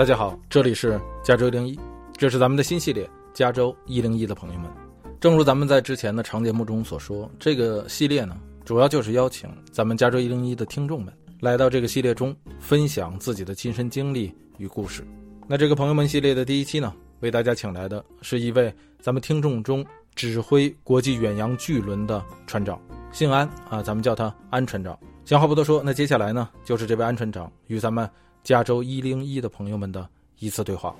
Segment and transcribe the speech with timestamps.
[0.00, 1.78] 大家好，这里是加州一零一，
[2.16, 4.70] 这是咱们的新系列《加州一零一》的朋友们。
[5.20, 8.34] 正如咱们在之前的长节目中所说，这个系列呢，
[8.64, 15.06] 主要就是邀请咱们加州一零一的听众们来到这个系列中，分享自己的亲身经历与故事。
[15.46, 22.80] 那这个朋友们系列的第一期呢，为大家请来的是一位咱们听众中指挥国际远洋巨轮的船长，
[23.12, 24.98] 姓安啊，咱们叫他安船长。
[25.26, 28.08] 闲话不多说，那接下来呢，就是这位安船长与咱们。
[28.42, 30.08] 加州一零一的朋友们的
[30.38, 30.94] 一次对话。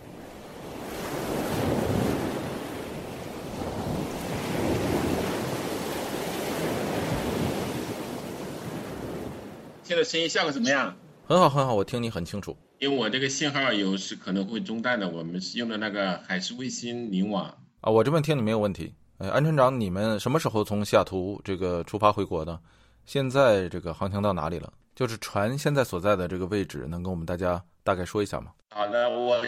[9.82, 10.94] 现在声音效果怎么样？
[11.26, 12.56] 很好，很好，我听你很清楚。
[12.78, 17.44] 因为我这个信号有时可能会中断的，我们是用的那个海事卫星联网
[17.80, 17.90] 啊。
[17.90, 18.94] 我这边听你没有问题。
[19.18, 22.58] 哎，安船长，你们什么时候从西雅图这个出发回国的？
[23.04, 24.72] 现在这个航行到哪里了？
[25.00, 28.52] 就是船现在所在的这个位置，能跟我们大家大概说一下吗？
[28.68, 29.42] 好的，我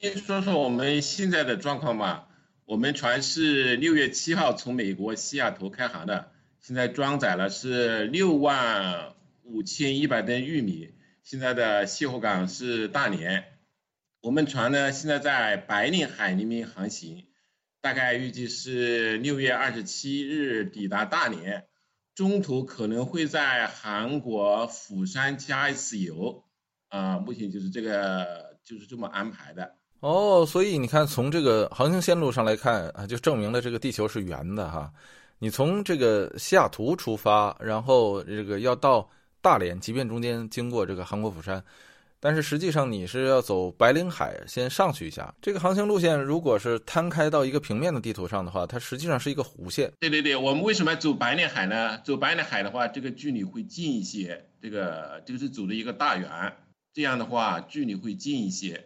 [0.00, 2.28] 先说说我们现在的状况吧。
[2.64, 9.12] 我们船是六月七号从美国西雅图开航的，现在装载了是六万
[9.42, 10.94] 五千一百吨玉米。
[11.22, 13.44] 现在的卸货港是大连。
[14.22, 17.26] 我们船呢现在在白令海里面航行，
[17.82, 21.66] 大概预计是六月二十七日抵达大连。
[22.14, 26.44] 中途可能会在韩国釜山加一次油，
[26.88, 29.74] 啊，目前就是这个就是这么安排的。
[30.00, 34.92] 哦，所以你看，从这个航行线路上来看啊，就证明了这个地球是圆的哈。
[35.38, 39.08] 你从这个西雅图出发，然后这个要到
[39.40, 41.62] 大连，即便中间经过这个韩国釜山。
[42.24, 49.92] 但是实际上你是要走白令海先上去一下，这个航行路线如果是摊开到一个平面的地图上的话，它实际上是一个弧线。
[50.00, 51.98] 对对对，我们为什么要走白令海呢？
[51.98, 56.30] 走白令海的话，这个距离会近一些，这个这个是走的一个大圆，
[56.94, 58.82] 这样的话距离会近一些，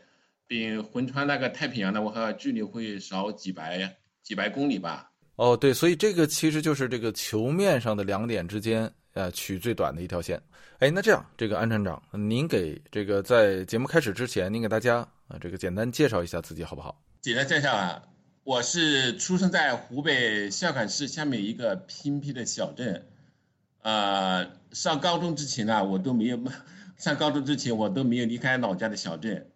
[0.49, 5.13] 比横穿那个太平洋的话距离会少几百几百公里吧。
[5.37, 8.93] 哦，对，所以这个其实就是这个球面上的两点之间。
[9.19, 10.41] 呃，取最短的一条线。
[10.79, 17.03] 哎，那这样，这个安船长，您给这个在节目开始之前，您给大家啊，这个简单介绍一下自己好不好？
[17.21, 18.05] 简单介绍啊，
[18.45, 23.09] 我是出生在湖北孝感市下面一个偏僻的小镇。
[23.83, 26.39] 呃，上高中之前呢，我都没有
[26.97, 29.51] 上高中之前我都没有离开老家的小镇。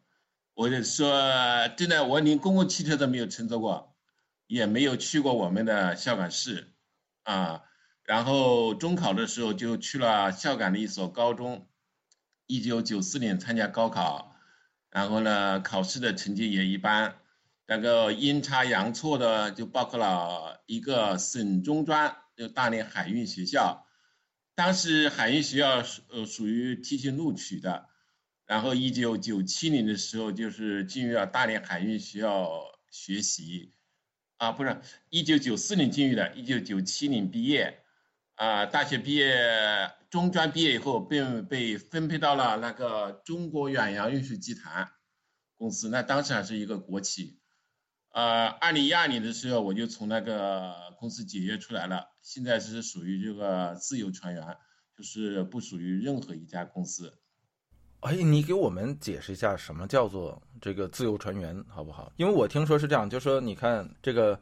[0.54, 1.08] 我就说
[1.76, 3.94] 真的，我连公共汽车都没有乘坐过，
[4.48, 6.72] 也没有去过我们的孝感市
[7.22, 7.62] 啊。
[8.04, 11.68] 然后中考的时候就去了孝感的一所高中，
[12.46, 14.34] 一九九四年参加高考，
[14.90, 17.16] 然后呢考试的成绩也一般，
[17.66, 23.86] 那个阴差阳错的就报考了一个省中专，就大连海运学校，
[24.56, 27.86] 当时海运学校呃属于提前录取的，
[28.46, 32.50] 然后一九九七年的时候就是进入了大连海运学校
[32.90, 33.72] 学习，
[34.38, 37.78] 啊不是一九九四年进入的，一九九七年毕业。
[38.42, 44.90] 啊，大学毕业，中专毕业以后，并被分配到了那个中国远洋运输集团
[45.54, 47.38] 公司，那当时还是一个国企。
[48.10, 54.44] 呃，二零一二年的时候，我就从那个公司解约出来了，现在是属于这个自由船员，
[54.98, 57.20] 就是不属于任何一家公司。
[58.00, 62.12] 哎，你给我们解释一下什么叫做这个自由船员，好不好？
[62.16, 64.36] 因为我听说是这样，就说你看这个。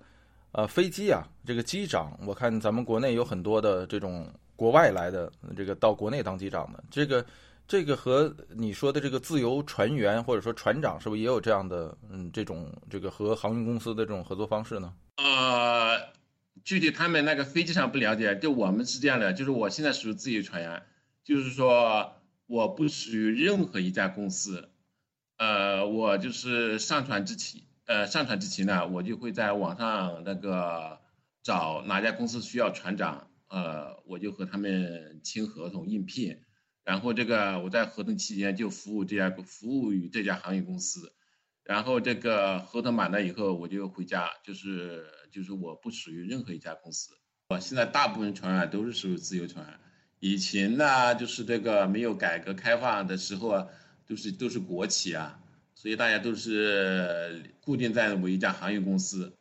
[0.53, 7.25] 呃，飞机啊，这个机长，我看咱们国内有很多的这种国外来的，这个到国内当机长的，这个，
[7.69, 14.93] 这个和你说的这个自由船员或者说船长，是不是也有这样的，嗯，这种这个和航运公司的这种合作方式呢？
[15.19, 16.01] 呃，
[16.65, 20.83] 具体他们那个飞机上不了解，就我们是这样的，就是我现在属于自由船员，
[21.23, 22.13] 就是说
[22.49, 24.69] 我不属于任何一家公司，
[25.37, 27.63] 呃，我就是上船之前。
[27.91, 31.01] 呃，上船之前呢，我就会在网上那个
[31.43, 36.39] 找哪家公司需要船长，呃，我就和他们签合同应聘，
[36.85, 41.13] 然后这个我在合同期间就服务这家服务于这家航运公司，
[41.65, 47.19] 然后这个合同满了以后我就回家，就是就是我不属于任何一家公司。
[47.49, 49.81] 我现在大部分船员都是属于自由船，
[50.21, 53.67] 以前呢就是这个没有改革开放的时候啊，
[54.07, 55.41] 都是都是国企啊。
[55.81, 59.33] 所以大家都是固定在某一家航运公司，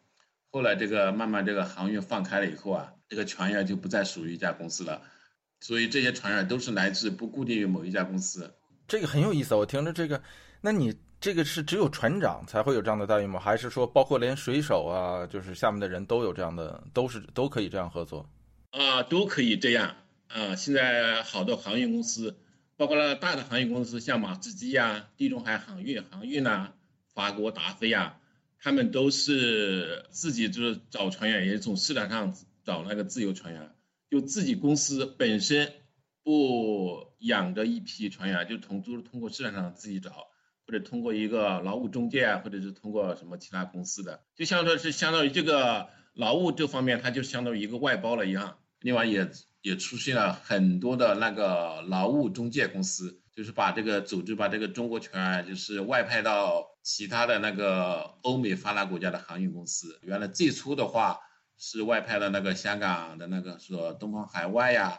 [0.51, 5.01] 后来这个慢慢这个航运放开了以后啊，这个船员就不再属于一家公司了，
[5.59, 8.55] 所以这些船员都是来自不固定于某一家公司。
[8.87, 10.23] 这个很有意思，我听着这个，
[10.61, 13.37] 那你这个是只有船长才会有这样的待遇吗？
[13.37, 18.25] 还是说包括连水手啊，就是下面的人都有这样的，都是都可以这样合作？
[18.71, 19.93] 啊，都可以这样
[20.29, 20.55] 啊。
[20.55, 22.33] 现在好多航运公司。
[22.79, 26.71] 包括了大的航运公司，像马士基呀、地中海航运、航运呐、
[27.13, 28.17] 法国达飞呀，
[28.57, 32.33] 他们都是自己就是找船员，也是从市场上
[32.63, 33.75] 找那个自由船员，
[34.09, 35.73] 就自己公司本身
[36.23, 40.29] 不养着一批船员，就通都是通过市场上自己找，
[40.65, 48.57] 或者通过一个劳务中介啊，或者是通过什么其他公司的，就相当于是相当于这个劳务这方面，它就相当于一个外包了一样。
[48.79, 49.29] 另外也。
[49.61, 59.99] 也出现了很多的那个劳务中介公司，就是把这个组织把这个中国船就是外派到其他的那个欧美发达国家的航运公司。
[60.03, 61.19] 原来最初的话
[61.57, 64.97] 是外派的那个香港的那个说东方海外呀，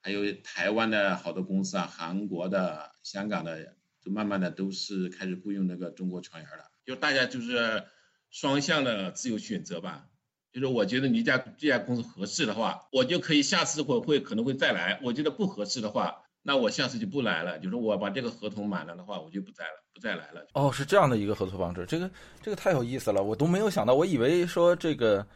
[0.00, 6.70] 还有台湾的好多公司啊，韩国的、香港的，就慢慢的都是开始雇佣那个中国船员了。
[6.84, 7.84] 就大家就是
[8.30, 10.06] 双向的自由选择吧。
[10.52, 14.98] 就是我觉得你家这家公司合适的话，我就可以下次会会可能会再来。
[15.02, 17.58] 我觉得不合适的话，那我下次就不来了。
[17.58, 20.46] 就是我把这个合同满了的话，我就不再了，不再来了。
[20.54, 22.10] 哦，是这样的一个合作方式，这个
[22.42, 23.94] 这个太有意思了，我都没有想到。
[23.94, 25.26] 我以为说这个，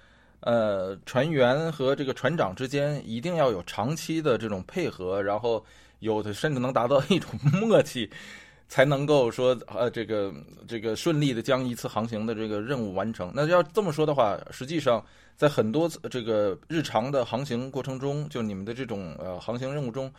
[0.40, 5.64] 呃，船员和这个船长之间一定要有长期的这种配合，然后
[5.98, 7.30] 有的甚至能达到一种
[7.60, 8.10] 默契。
[8.72, 10.32] 才能够说呃这个
[10.66, 13.30] 这个顺利的将一次航行的这个任务完成。
[13.34, 15.04] 那要这么说的话，实际上
[15.36, 20.10] 在很多这个日常的航行过程中，就你们的这种呃航行任务中，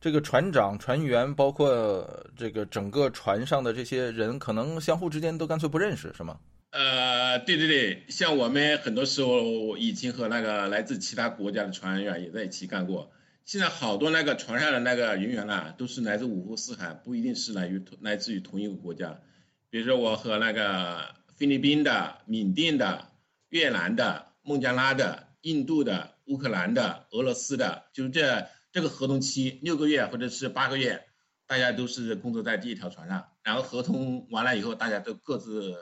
[0.00, 2.04] 这个船长、船员，包括
[2.36, 6.36] 这个整个船上的这些人，可能相互之间都干脆不认识，是吗？
[6.72, 13.08] 呃，对对对，像我们很多时候已经和那个来自其他国家的船员也在一起干过。
[13.50, 19.20] 现在好多那个船上的那个人员啊，都是来自五湖四海，不一定是来于来自于同一个国家。
[19.70, 23.10] 比如说我和那个菲律宾的、缅甸的、
[23.48, 31.04] 越南的、孟加拉的、印度的、乌克兰的、俄罗斯的，就是这这个合同期六个月或者是八个月，
[31.48, 33.26] 大家都是工作在第一条船上。
[33.42, 35.74] 然后合同完了以后，大家都各自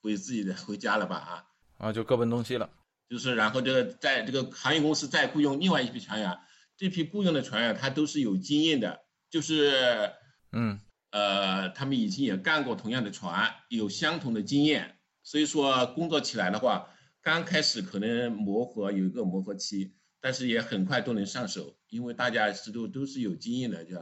[0.00, 1.16] 回自己的回家了吧？
[1.16, 1.44] 啊
[1.78, 2.70] 啊，就各奔东西了。
[3.10, 6.38] 就是然后这个在这个航运公司再雇佣另外一批船员。
[6.78, 10.12] 这批雇佣的船员，他都是有经验的，就是，
[10.52, 10.78] 嗯，
[11.10, 16.88] 呃，他们以前也干过同样的船，有相同的经验，所以说工作起来的话，
[17.20, 23.96] 刚开始可能磨合有一个磨合期，但是也很快都能上手，因为大家是都都是有经验的，就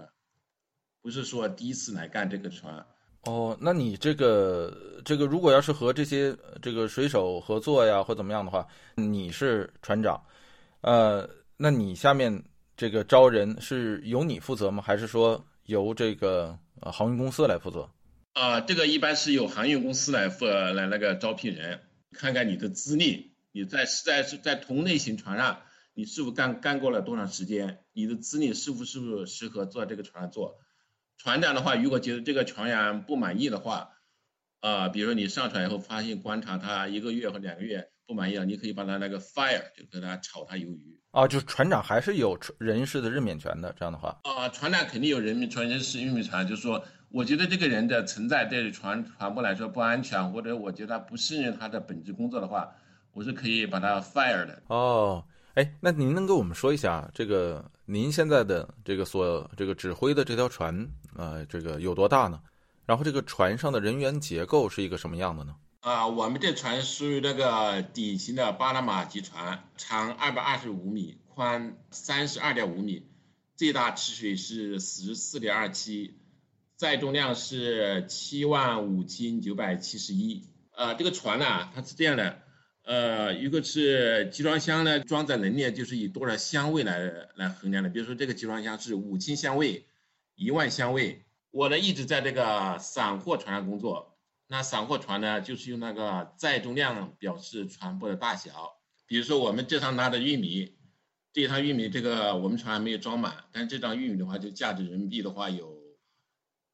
[1.00, 2.86] 不是说第一次来干这个船。
[3.22, 10.22] 哦，那你这个这个，如果要是和这些这个水手合作呀，或怎么样的话，你是船长，
[10.82, 11.26] 呃，
[11.56, 12.44] 那你下面。
[12.76, 14.82] 这个招人是由你负责吗？
[14.82, 17.90] 还是说由这个呃航运公司来负责？
[18.34, 21.80] 啊，这个一般是由航运公司来负来那个招聘人，
[22.12, 25.62] 看看你的资历，你在在在同类型船上，
[25.94, 27.80] 你是否干干过了多长时间？
[27.94, 30.58] 你的资历是不是不是适合坐这个船上做？
[31.16, 33.92] 船长的话，如果觉得这个船员不满意的话，
[34.60, 41.00] 啊，比如说你上船以后发现观察他一个月或两个月不满意了，你可以把他那个 fire 就给他炒他鱿鱼。
[41.10, 44.20] 啊，就是船长还是有人事的任免权的，这样的话。
[44.24, 52.70] 啊，船长肯定有人民船人事任免权，就是说，我觉得这个人的存在对船船舶来说不安全，或者我觉得不信任他的本职工作的话，
[53.12, 54.62] 我是可以把他 fire 的。
[54.66, 55.24] 哦，
[55.54, 60.86] 哎，那您能跟我们说一下，这个您现在的这个所这个指挥的这条船，
[61.16, 62.38] 呃，这个有多大呢？
[62.84, 65.54] 然后这个船上的人员结构是一个什么样的呢？
[65.86, 73.06] 啊，我们这船属于那个典型的巴拿马级船，长二百二十五米，宽三十二点五米，
[73.54, 76.18] 最大吃水是十四点二七，
[76.74, 80.48] 载重量是七万五千九百七十一。
[80.72, 82.42] 呃，这个船呢，它是这样的，
[82.82, 86.98] 呃，一个是集装箱呢，装载能力就是以多少箱位来
[87.36, 87.90] 来衡量的。
[87.90, 89.86] 比如说这个集装箱是五千箱位，
[90.34, 91.22] 一万箱位。
[91.52, 94.15] 我呢一直在这个散货船上工作。
[94.48, 98.80] 那散货船呢，就是用那个载重量表示船舶的大小。
[99.06, 100.76] 比如说我们这趟拉的玉米，
[101.32, 105.76] 这趟玉米这个我们船还没有装满，但这张玉米的话，就价值人民币的话有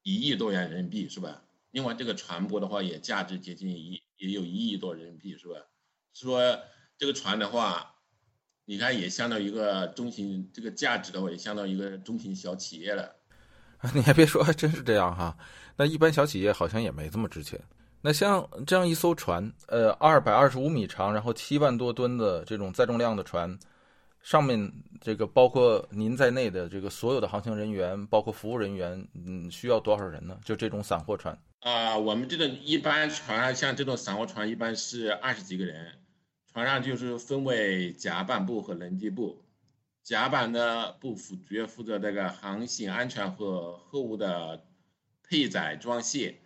[0.03, 1.43] 一亿多元人民币，是吧？
[1.71, 5.55] 另外这个船舶的话也价值接近一，也有一亿多人民币，是吧？
[6.13, 6.59] 说
[6.97, 7.95] 这个船的话，
[8.65, 13.15] 你看也相当于一个中型，这个价值的话也相当于一个中型小企业了。
[13.93, 15.35] 你还别说，还真是这样哈。
[15.75, 17.59] 那一般小企业好像也没这么值钱。
[18.01, 23.57] 那像这样一艘船，呃，二百二十五米长，然后七万多吨的这种载重量的船，
[24.21, 24.71] 上面
[25.01, 30.37] 这个包括您在内的这个所有的航行人员，包括服务人员，嗯，需要多少人呢？
[30.43, 35.93] 就这种散货船啊，我们这种一般船，像这种散货船，一般是二十几个人，
[36.53, 39.42] 船上就是分为甲板部和轮机部，
[40.03, 44.65] 甲板的部负主要负责这个航行安全和货物的
[45.23, 46.39] 配载装卸，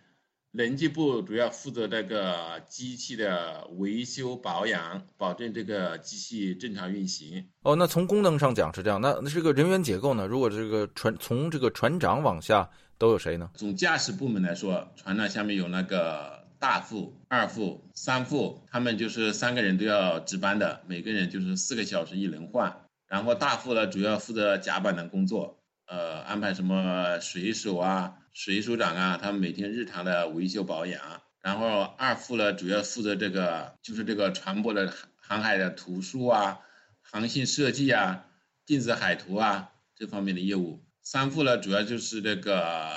[0.52, 7.48] 人机部主要负责这个机器的维修保养，保证这个机器正常运行。
[7.62, 10.28] 哦，那从功能上讲是这样，那那这个人员结构呢？
[10.28, 13.50] 如果这个船从这个船长往下都有谁呢？
[13.56, 22.84] 从驾驶部门来说，船长下面有那个大副、二副、三副，他们就是三个人都要值班的，每个人就是四个小时一轮换。
[23.08, 31.22] 然后大副呢，主要负责甲板的工作，呃，安排什么水手啊、水手长啊，他们每天日常的维修保养。
[31.40, 36.58] 然后二副呢，主要负责这个，就是这个船舶的航海的图书啊、
[37.00, 38.26] 航线设计啊、
[38.66, 40.84] 电子海图啊这方面的业务。
[41.02, 42.90] 三副呢，主要就是这个，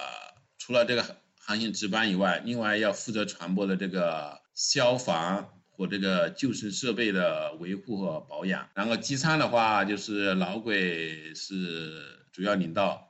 [0.57, 1.05] 除了这个
[1.39, 5.60] 航行值班以外，另外要负责船舶的这个消防。
[5.81, 13.09] 我这个救生设备的维护和保养，然后机舱的话就是老鬼是主要领导，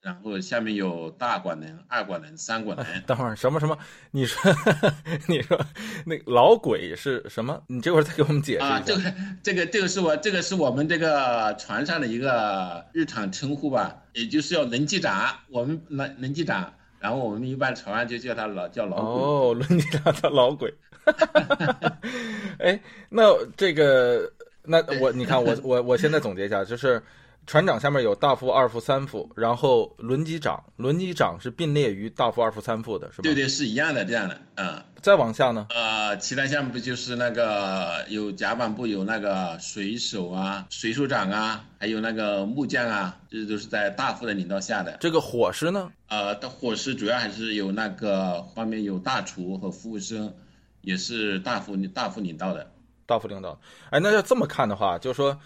[0.00, 2.86] 然后下面有大管能、二管能、三管能。
[3.04, 3.76] 等会儿什么什么？
[4.12, 4.40] 你说
[5.28, 5.60] 你说
[6.06, 7.62] 那老鬼是什么？
[7.68, 8.64] 你这会儿再给我们解释。
[8.64, 19.22] 啊，这个这个这个是我这个是我们这个船上的一个日常称呼吧，也就是要轮机长，我们轮轮机长，然后我们一般船上就叫他老叫老鬼。
[19.22, 20.72] 哦，轮机长叫老鬼。
[22.60, 22.78] 哎，
[23.08, 23.22] 那
[23.56, 24.30] 这个，
[24.62, 27.02] 那我你看，我我我现在总结一下，就是
[27.46, 33.22] 船长下面有大副、二副、三副，然后轮机长，轮机长是并列于大副、二副、三副的，是吧？
[33.22, 34.82] 对对，是一样的，这样的，嗯。
[35.02, 35.66] 再往下呢？
[35.70, 44.98] 呃，其他项目不就是那个有甲板部有那个水手啊、水手长啊，还有那个木匠啊，这都是在大副的领导下的。
[45.00, 45.90] 这个伙食呢？
[46.08, 50.34] 呃，的伙食主要还是有那个方面有大厨和服务生。
[50.82, 52.70] 也是大副大副领导的，
[53.04, 53.60] 大副领导。
[53.90, 55.38] 哎，那要这么看的话，就是说，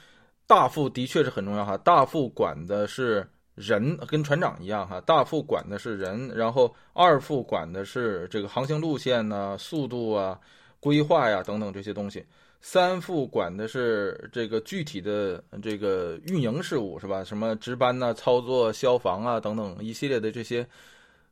[0.47, 1.77] 大副的确是很重要哈。
[1.79, 5.01] 大副管的是人，跟船长一样哈。
[5.01, 10.39] 大副管的是人，然后二副管的是这个航行路线呐、速度啊、
[10.81, 12.25] 规划呀等等这些东西。
[12.61, 17.23] 三副管的是这个具体的这个运营事务，是吧？
[17.23, 20.67] 什么值班呐、操作、消防啊等等一系列的这些。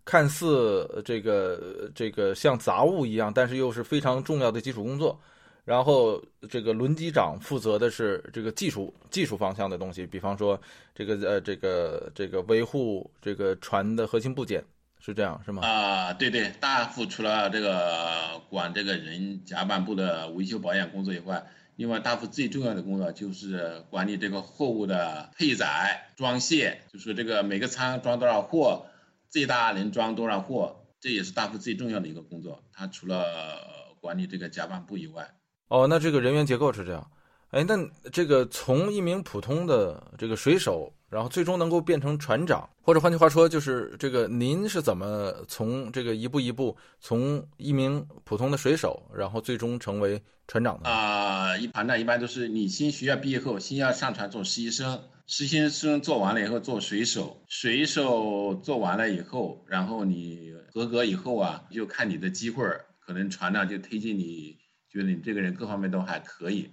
[0.04, 5.16] 看似这个这个像杂物一样，但是又是非常重要的基础工作。
[5.64, 10.60] 然后这个轮机长负责的是这个技术技术方向的东西，比方说
[10.94, 14.64] 这个呃这个这个维护这个船的核心部件，
[14.98, 15.66] 是这样是吗？
[15.66, 28.86] 啊，对对，大副除了这个管这个人甲板部的维修保养工作以外，另外大副最重要的工作就是管理这个货物的配载装卸，就是这个每个舱装多少货。
[29.30, 32.62] 最大能装多少货，这也是大副最重要的一个工作。
[32.70, 33.24] 他除了
[33.98, 35.30] 管理这个甲板部以外，
[35.72, 37.10] 哦，那这个人员结构是这样。
[37.48, 37.74] 哎，那
[38.12, 50.90] 这个从一名普通的这个水手，然后最终能够变成船长，或者换句话说，就是这个您是怎么从这个一步一步从一名普通的水手，然后最终成为船长的？
[50.90, 55.02] 啊，一船长一般都是你新学校毕业后，先要上船做实习生。
[55.26, 62.62] 实习生做完了以后做水手，水手做完了以后，然后你合格以后啊，就看你的机会，
[63.00, 64.58] 可能船长就推荐你，
[64.92, 66.70] 觉得你这个人各方面都还可以，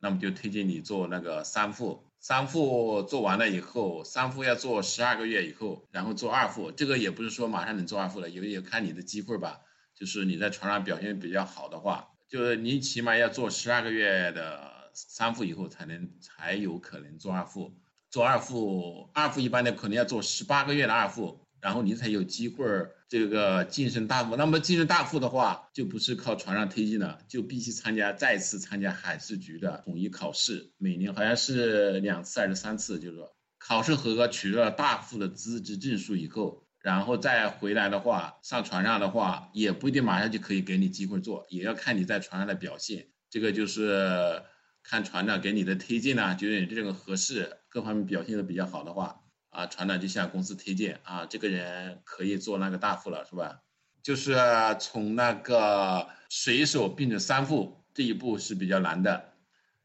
[0.00, 2.04] 那么就推荐你做那个三副。
[2.18, 6.72] 三副做完了以后，三副要做十二个月以后，然后做二副。
[6.72, 9.60] 这个也不是说马上能做二副了，因为也看你的机会儿吧。
[9.94, 17.72] 就是你在船上表现比较好的话，就是你起码要做十二个月的三副以后，才能才有可能做二副。
[18.10, 24.36] 做二副，二副一般的可能要做十八个月的二副，然后你才有机会儿这个晋升大副。
[24.36, 43.08] 那么晋升大副的话，就不是靠船上推进了，就必须参加再次参加海事局的统一考试，每年好像是两次还是三次，就是说考试合格，取得了大副的资质证书以后，然后再回来的话，上船上的话也不一定马上就可以给你机会做，也要看你在船上的表现。
[43.28, 44.42] 这个就是
[44.84, 47.56] 看船长给你的推荐呢，觉得你这个合适。
[47.72, 49.19] 各方面表现的比较好的话，
[49.50, 53.60] 啊，船长就向公司推荐啊，这个人可以做那个大副了，是吧？
[54.02, 54.34] 就是
[54.78, 59.34] 从那个水手变成三副这一步是比较难的，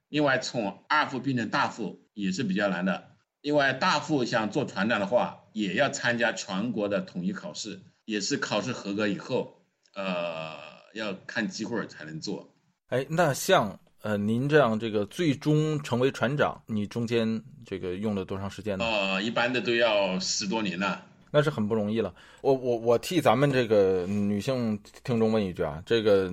[0.07, 3.15] 另外从二副变成大副也是比较难的。
[3.41, 10.57] 另外大副想做船长的话，也要参加全国的统一考试，也是考试合格以后，呃，
[10.93, 12.55] 要看机会才能做。
[12.88, 13.79] 哎，那像。
[14.06, 18.86] 呃，您这样这个最终成为船长，你中间这个用了多长时间呢？
[18.86, 22.14] 呃，一般的都要十多年了，那是很不容易了。
[22.42, 26.32] 我我我替咱们这个女性听众问一句啊，这个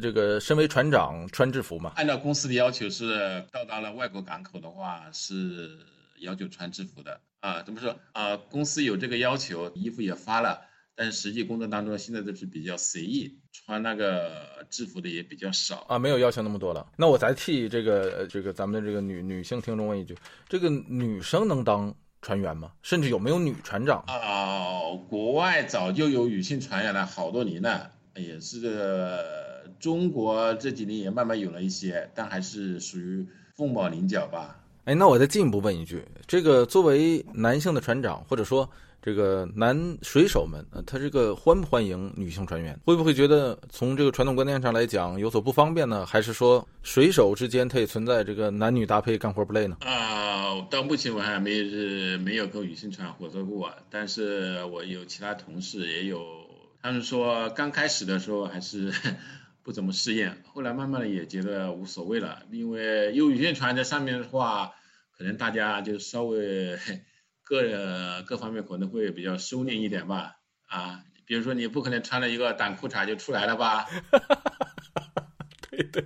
[0.00, 1.92] 这个身为船长穿制服吗？
[1.96, 5.76] 按照公司的要求是到达了外国港口的话是
[6.20, 7.62] 要求穿制服的啊。
[7.62, 8.38] 怎么说啊？
[8.38, 10.62] 公司有这个要求，衣服也发了。
[10.98, 16.90] 但是实际工作当中，现在都是比较随意，穿那个制服的也比较少啊，没有要求那么多了。
[16.96, 20.16] 那我再替这个这个咱们的这个女女性听众问一句：
[20.48, 22.72] 这个女生能当船员吗？
[22.82, 24.96] 甚至有没有女船长啊？
[25.10, 29.20] 国外早就有女性船员了，好多年了，也是
[29.78, 34.64] 中国这几年也慢慢有了一些，但还是属于凤毛麟角吧。
[34.84, 38.70] 哎，那我再进一步问一句：这个作为男性的船长，或者说。
[39.02, 42.76] 这个男水手们，呃，他这个欢不欢迎女性船员？
[42.84, 46.04] 会不会觉得从这个传统观念上来讲有所不方便呢？
[46.04, 49.76] 还是说水手之间他也存在这个男女搭配干活不累呢？
[49.82, 56.20] 啊，到目前我还没是没有跟女性船合作过，但是我有其他同事也有，
[56.82, 58.92] 他们说刚开始的时候还是
[59.62, 64.72] 不怎么适应，后来慢慢的也觉得无所谓了，因为有女性船在上面的话，
[65.16, 66.76] 可能大家就稍微。
[67.48, 67.62] 各
[68.26, 70.32] 各方面可能会比较收敛一点吧，
[70.66, 73.86] 啊，比如说你不可能穿了一个短裤衩就出来了吧？
[75.70, 76.04] 对对，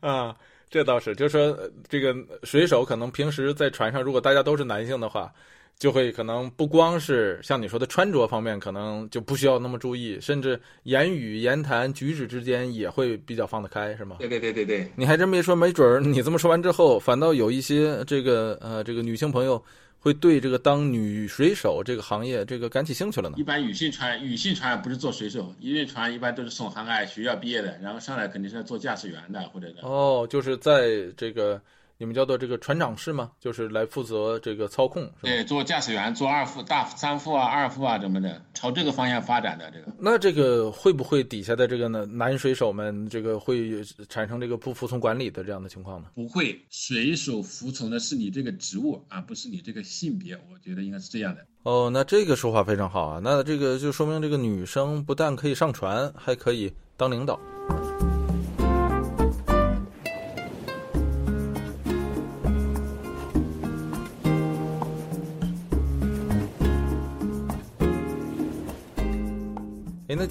[0.00, 0.36] 啊，
[0.68, 5.32] 这倒是，就是说这个水手可能平时在船上，如果大家都是男性的话，
[5.78, 14.16] 就会可能不光是像你说的穿着方面，可能就不需要那么注意，甚至言语言谈举止之间也会比较放得开，是吗？
[14.18, 19.64] 对对对对对，你还真别说，没准儿你这么说完之后，反倒有一些这个呃这个女性朋友。
[20.02, 23.36] 会对这个当女水手这个行业这个感起兴趣了呢？
[23.38, 29.88] 一般女性船女性船不是做水手，因为船一般都是从航海学校毕业的，然后上来肯定是要做驾驶员的或者的。
[29.88, 31.62] 哦，就是在这个。
[31.98, 33.30] 你们叫做这个船长室吗？
[33.38, 39.92] 就是来负责这个操控，对，做驾驶员，做二副、大三副啊、二副啊什么的，朝这个方向发展的这个。
[39.98, 46.08] 那这个会不会底下的这个呢男水手们这个会产生这个不服从管理的这样的情况呢？
[46.14, 51.46] 不会，水手服从的是你这个职务而不是你这个性别，我觉得应该是这样的。
[51.62, 57.38] 哦，那这个说法非常好啊，那这个就说明这个女生不但可以上船，还可以当领导。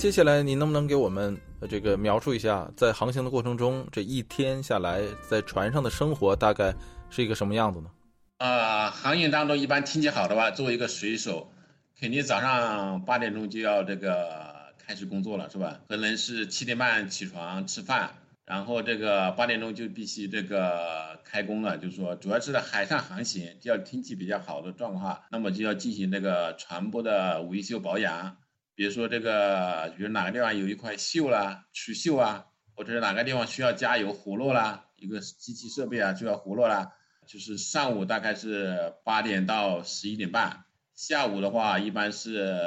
[0.01, 6.73] 接下来，您能不能给我们这个描述一下，在航行的过程中，这一天下来在船上的生活大概
[7.11, 7.91] 是一个什么样子呢？
[8.39, 11.51] 啊，航行当中一般天气好的话，作为一个水手，
[11.99, 15.81] 肯定早上八点钟就要这个开始工作了，是吧？
[15.87, 21.77] 可能是七点半起床吃饭，然后这个八点钟就必须这个开工了。
[21.77, 28.37] 就是说，主要是在海上航行，只要天气比较好的状况，那么就要进行这个船舶的维修保养。
[28.81, 36.91] 比如说这个，比如哪个地方有一块锈啦、去锈啊，或者是哪个地方需要加油活络啦，一个机器设备啊就要活络啦。
[37.27, 40.65] 就是上午大概是八点到十一点半，
[40.95, 42.57] 下午的话一般是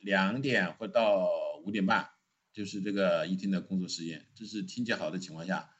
[0.00, 1.26] 两点或到
[1.64, 2.10] 五点半，
[2.52, 4.26] 就是这个一天的工作时间。
[4.34, 5.70] 这是天气好的情况下。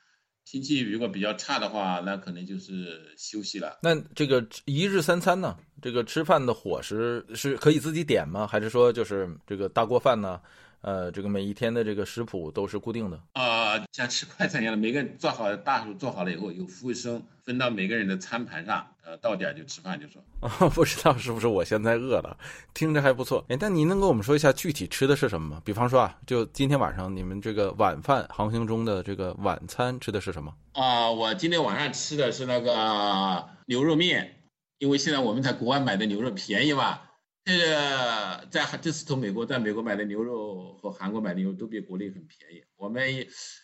[0.45, 3.79] 天气如果比较差的话，那可能就是休息了。
[3.83, 5.57] 那这个一日三餐呢？
[5.81, 8.47] 这个吃饭的伙食是可以自己点吗？
[8.47, 10.41] 还是说就是这个大锅饭呢？
[10.83, 20.23] 呃，这个每一天的这个食谱都是固定的啊，像吃快餐一样的，每个人做好大厨做好了以后，有服务生分到每个人的餐盘上，呃，到点就吃饭就说。
[20.41, 22.35] 啊不知道是不是我现在饿了，
[22.73, 23.45] 听着还不错。
[23.49, 25.63] 哎，但您能跟我们说一下具体吃的是什么吗？
[25.65, 30.55] 比方说啊，就今天晚上你们这个晚饭航行中的这个晚餐吃的是什么？
[30.73, 34.37] 啊，我今天晚上吃的是那个牛肉面，
[34.79, 37.01] 因为现在我们在国外买的牛肉便宜嘛。
[37.43, 42.63] 这个在这次从美国在美国买的牛肉和韩国买的牛肉都比国内很便宜。
[42.77, 43.03] 我们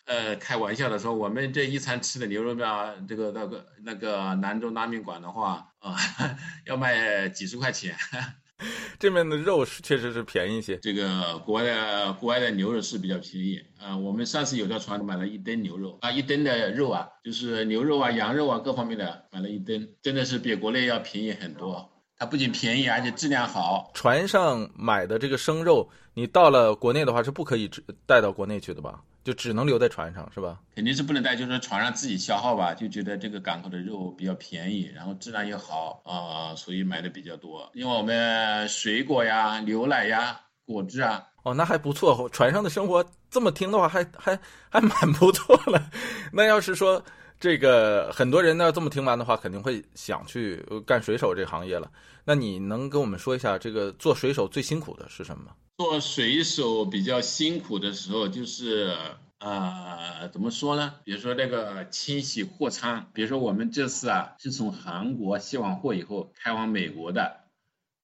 [0.06, 2.66] 呃开玩笑的说，我们这一餐吃的牛肉面，
[3.06, 5.94] 这个那个那个兰州拉面馆的话啊，
[6.66, 7.94] 要卖几十块钱。
[8.98, 10.78] 这边的肉是确实是便宜些。
[10.78, 13.94] 这个国外的国外的牛肉是比较便宜啊。
[13.94, 21.92] 我们上次有条船买了一吨牛肉啊，一吨的肉啊，就是牛肉啊、羊肉啊各方面的买了一吨，真的是比国内要便宜很多。
[22.18, 23.90] 它不仅便宜，而且质量好。
[23.92, 27.70] 船上买的这个生肉，你到了国内的话是不可以
[28.06, 29.00] 带到国内去的吧？
[29.22, 30.58] 就只能留在船上，是吧？
[30.76, 32.72] 肯定是不能带，就是船上自己消耗吧。
[32.72, 37.68] 就觉得这个港口的肉比较便宜，然后质量又好啊，所以买的比较多。
[37.74, 42.28] 因为我们水果呀、牛奶呀、果汁啊，哦，那还不错。
[42.30, 44.38] 船上的生活这么听的话，还还
[44.70, 45.90] 还蛮不错了。
[46.32, 47.02] 那要是说。
[47.38, 51.90] 这个很多人呢，这么听完的话，肯定会想去干水手这行业了。
[52.24, 55.54] 那你能跟我们说一下，这个做水手最辛苦的是什么？
[55.78, 58.96] 做水手比较辛苦的时候，就是
[59.38, 60.94] 啊，怎么说呢？
[61.04, 67.44] 比如说那个清洗货仓，比如说我们这次啊是从韩国卸完货以后开往美国的，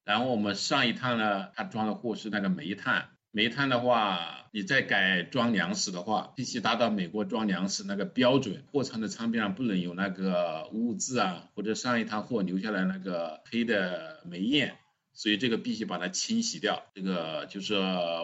[0.04, 14.76] 然后我们上一趟呢，他装的货是那个煤炭，煤炭的话，你再改装粮食的话，必须达到美国装粮食那个标准，货仓的舱边上不能有那个污渍啊，或者上一趟货留下来那个黑的煤焰。
[15.14, 16.84] 所以这个必须把它清洗掉。
[16.94, 17.74] 这个就是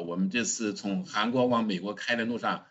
[0.06, 2.64] 我们这次从韩国往美国开的路上，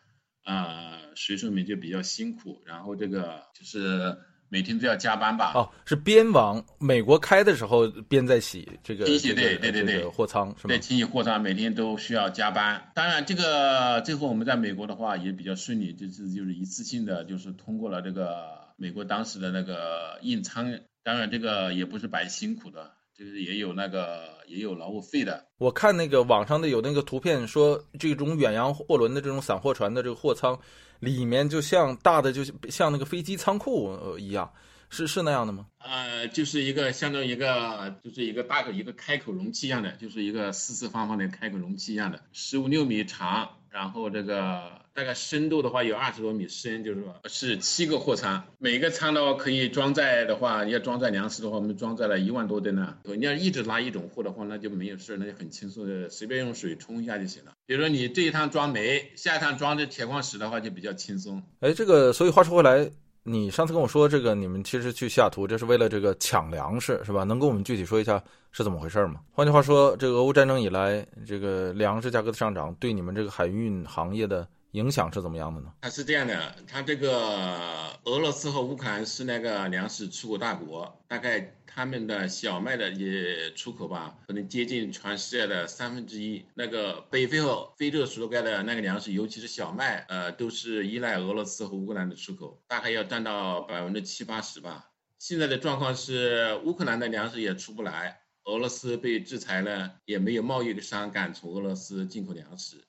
[0.44, 2.64] 啊，水手们就比较辛苦。
[2.66, 4.18] 然后这个就是
[4.50, 5.52] 每天都要加班吧。
[5.56, 10.70] 哦，是边往美国开的时候边在洗这个清洗，对对对对，货仓是吗？
[10.70, 12.92] 对，清洗货仓每天都需要加班。
[12.96, 18.46] 当然，这个最后我们在美国的话也比较顺利，就是就是一次性的就是通过了这个
[18.78, 20.80] 美国当时的那个印仓。
[21.04, 22.92] 当然，这个也不是白辛苦的。
[23.18, 25.44] 就 是也有那个也有劳务费的。
[25.58, 30.60] 我看那个网上的有那个图片，说这种远洋货轮的这种散货船的这个货舱，
[31.00, 34.52] 里面就像大的，就像那个飞机仓库一样，
[34.90, 35.68] 是是那样的吗？
[35.80, 44.86] 呃，就是一个相当于一个就是一个大个一个开口容器一样的，就是一个四四方方的开口容器一样的，十五六米长，然后这个。
[44.98, 52.98] 大概深度的话有二十多米深，就是说是七个货仓，每个仓的话可以装载的话，要装载粮食的话，我们装载了一万多吨呢。
[53.04, 57.52] 你要一直拉一种货的话，那就没有事，那就很轻松的，随便用水冲一下就行了。
[57.68, 61.44] 比如说你这一趟装煤，下一趟装这铁矿石的话就比较轻松。
[61.60, 62.90] 哎，这个，所以话说回来。
[63.24, 67.26] 你上次跟我说这个，你们其实去西雅图，这是为了这个抢粮食，是吧？
[67.26, 69.20] 能跟我们具体说一下是怎么回事吗？
[69.34, 74.48] 换句话说，这个俄乌战争以来，这个粮食价格的上涨，对你们这个海运行业的。
[74.78, 75.74] 影响是怎么样的呢？
[75.82, 86.46] 它是这样的，它这个俄罗斯和乌克兰是那个粮食出口大国，大概他们的小麦的也出口吧，可能接近全世界的三分之一。
[86.54, 94.92] 那个北非和非洲所盖的那个粮食，尤其是小麦，呃，都是依赖俄罗斯和乌克兰的出口，大概要占到百分之七八十吧。
[95.18, 102.86] 现在的状况是，乌克兰的粮食也出不来，俄罗斯被制裁了，也没有贸易的商敢从俄罗斯进口粮食。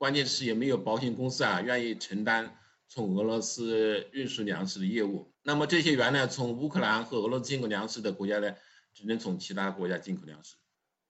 [0.00, 2.56] 关键是也没有保险公司啊愿意承担
[2.88, 5.30] 从俄罗斯运输粮食的业务。
[5.42, 8.54] 那么这些原来从乌克兰和俄罗斯进口粮食的国家呢，
[8.94, 10.56] 只能从其他国家进口粮食。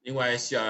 [0.03, 0.61] 另外，小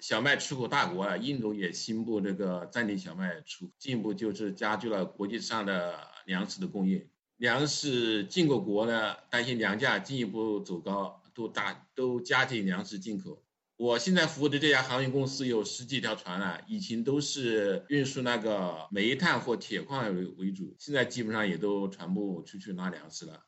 [0.00, 7.06] 小麦出口大国啊，印度也宣布这个暂停小麦出，进一步就是加剧了国际上的粮食的供应。
[7.36, 13.42] 粮食进口国呢，担心粮价进一步走高，都大都加紧粮食进口。
[13.78, 23.44] 我现在服务的这家航运公司有十几条船了，以前都是运输那个煤炭或铁矿为为主，现在基本上也都全部出去拉粮食了，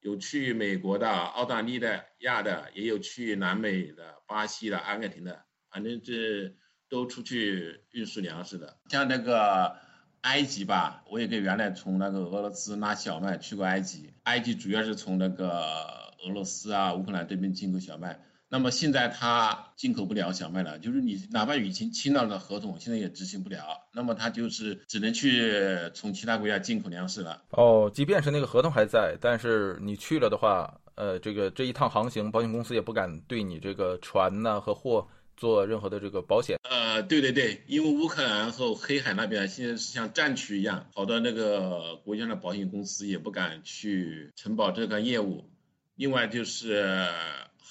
[0.00, 1.78] 有去美国的、澳大利
[2.20, 6.56] 亚的，也有去南美的、巴西的、阿根廷的，反正这
[6.88, 8.78] 都出去运输粮食的。
[8.88, 9.76] 像那个
[10.22, 18.18] 埃及吧，我也跟原来从那个俄罗斯拉小麦去过埃及，埃及主要是从那个俄罗斯啊、乌克兰这边进口小麦。
[18.54, 23.82] 那么现在他进口不了小麦了，就是你哪怕已经签到了的合同，现在也执行不了。
[23.92, 27.42] 那么他就是只能去从其他国家进口粮食了。
[27.50, 36.56] 哦，即便是那个合同还在，但是你去了的话，呃，这个这一趟航行，保险公司也不敢对你这个船呢和货做任何的这个保险。
[36.70, 45.50] 呃，对对对，因为乌克兰和黑海那边现在是像战区一样，好多那个国家的保险公司也不敢去承保这个业务。
[45.96, 47.08] 另外就是。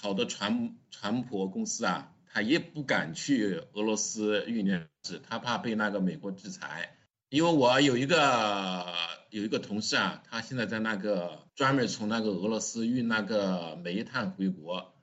[0.04, 6.98] 好多船船舶公司啊，他也不敢去俄罗斯运粮食，他怕被那个美国制裁。
[7.30, 8.86] 因为我有一个
[9.30, 14.94] 有一个同事啊，他现在在那个专门从那个俄罗斯运那个煤炭回国，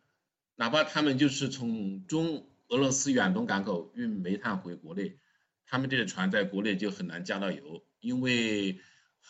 [0.55, 5.17] 哪怕他们就是从中俄罗斯远东港口运煤炭回国内，
[5.65, 8.79] 他们这个船在国内就很难加到油，因为。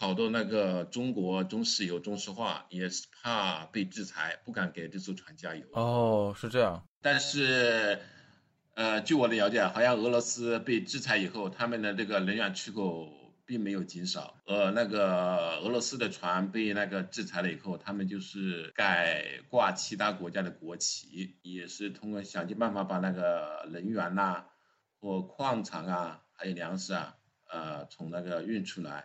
[0.01, 5.67] 好多那个中国中石油、中石化也是怕被制裁，不敢给这艘船加油。
[5.75, 6.83] 哦，是这样。
[7.03, 8.01] 但是，
[8.73, 13.13] 呃，据我的了解，好像俄罗斯被制裁以后，他们的这个能源出口
[13.45, 14.41] 并没有减少。
[14.47, 24.47] 呃，那个俄罗斯的船被那个制裁了以后，他们就是改挂其他国家的国旗，也是通过想尽办法把那个能源呐，
[24.99, 27.17] 或矿产啊，还有粮食啊，
[27.51, 29.05] 呃，从那个运出来。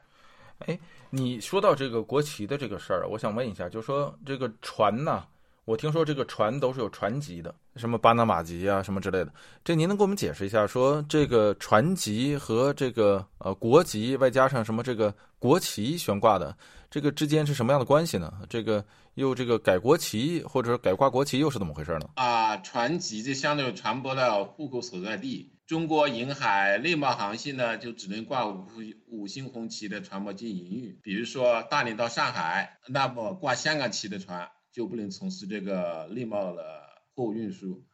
[0.60, 5.24] 哎，你说到这个国旗的这个事儿，我想问一下，就是说这个船呢，
[5.66, 9.34] 我听说这个船都是有船籍的，什么巴拿马籍啊，什么之类的。
[9.64, 16.56] 这您能给我们解释一下，说这个船籍和这个呃国籍，外加上什么这个国旗悬挂的，
[16.92, 18.32] 这个之间是什么样的关系呢？
[18.48, 22.10] 这个又这个改国旗或者改挂国旗又是怎么回事呢？
[22.14, 25.52] 啊，船籍就相当于船舶的户口所在地。
[25.66, 28.68] 中国沿海内贸航线呢，就只能挂五
[29.10, 31.00] 五星红旗的船舶进营运。
[31.02, 36.82] 比如说大连到上海，那么挂香港旗的船就不能从事这个内贸的
[37.14, 37.86] 货物运输。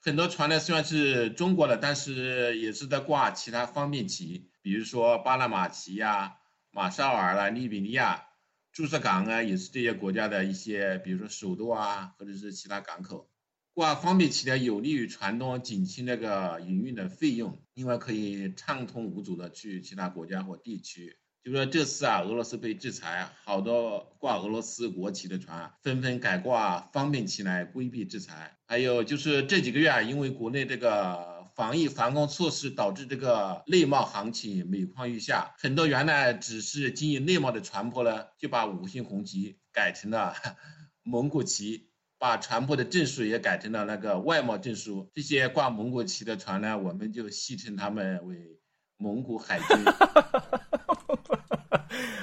[0.00, 6.36] 很多船呢虽然是中国的，但是也是在挂其他方便旗，比如说巴拿马旗呀、
[6.70, 8.28] 马绍尔啦、利比利亚、
[8.70, 13.28] 注册港啊，也是这些国家的一些，比如说首都啊，或者是其他港口。
[13.74, 21.16] 挂方便旗呢，有利于船东减轻那个营运的费用，另外可以畅通无阻的去其他国家或地区。
[21.48, 28.58] 就说这次啊，俄罗斯被制裁，好多挂俄罗斯国旗的船纷纷改挂方便旗来规避制裁。
[28.66, 40.34] 还有就是这几个月啊，因为国内这个防疫防控措施，导致这个内贸行情每况愈下，很多原来只是经营内贸的船舶呢，就把五星红旗改成了
[41.02, 41.88] 蒙古旗。
[42.20, 48.58] 把船舶的证书也改成了那个外贸证书，这些挂蒙古旗的船呢，我们就戏称他们为
[48.96, 49.66] 蒙古海军。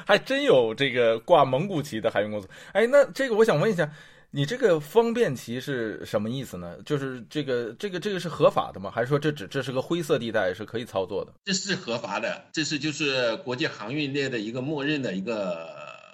[0.06, 2.48] 还真有这个挂蒙古旗的海运公司。
[2.74, 3.92] 哎，那这个我想问一下，
[4.32, 6.78] 你这个方便旗是什么意思呢？
[6.86, 8.92] 就是这个这个这个是合法的吗？
[8.94, 11.34] 还是说这只这是个灰色地带，是可以操作的？
[11.44, 15.68] 这是合法的，这是就是国际航运业的一个默认的一个，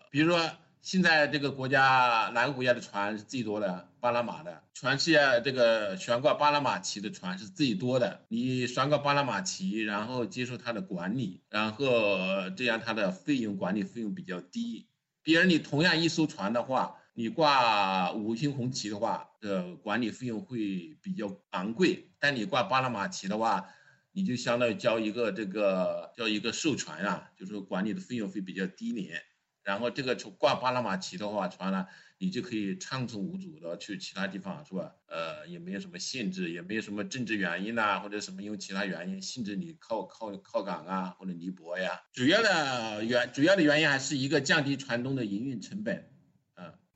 [0.10, 0.40] 比如说。
[0.82, 3.88] 现在这个国家哪个国家的船是最多的？
[4.00, 8.26] 巴拿马的全世界这个悬挂巴拿马旗的船是最多的。
[8.30, 14.88] 你悬挂巴拿马旗，然后接受它的管理，然后这样它的费用管理费用比较低。
[15.22, 22.10] 比如你同样一艘船的话，你挂五星红旗的话，呃，管理费用会比较昂贵。
[22.18, 23.70] 但你挂巴拿马旗的话，
[24.14, 29.22] 你就相当于交一个这个交一个授权啊，就是管理的费用会比较低廉。
[29.64, 31.86] 然后这个从挂巴拿马旗的话，船呢，
[32.18, 34.96] 你就可以畅通无阻的去其他地方，是吧？
[35.08, 42.02] 呃，也没有什么限制，也没有什么政治原因呐，或者什么因为其他原因限制你靠靠靠港啊，或者尼泊呀。
[42.12, 46.11] 主要的原主要的原因还是一个降低船东的营运成本。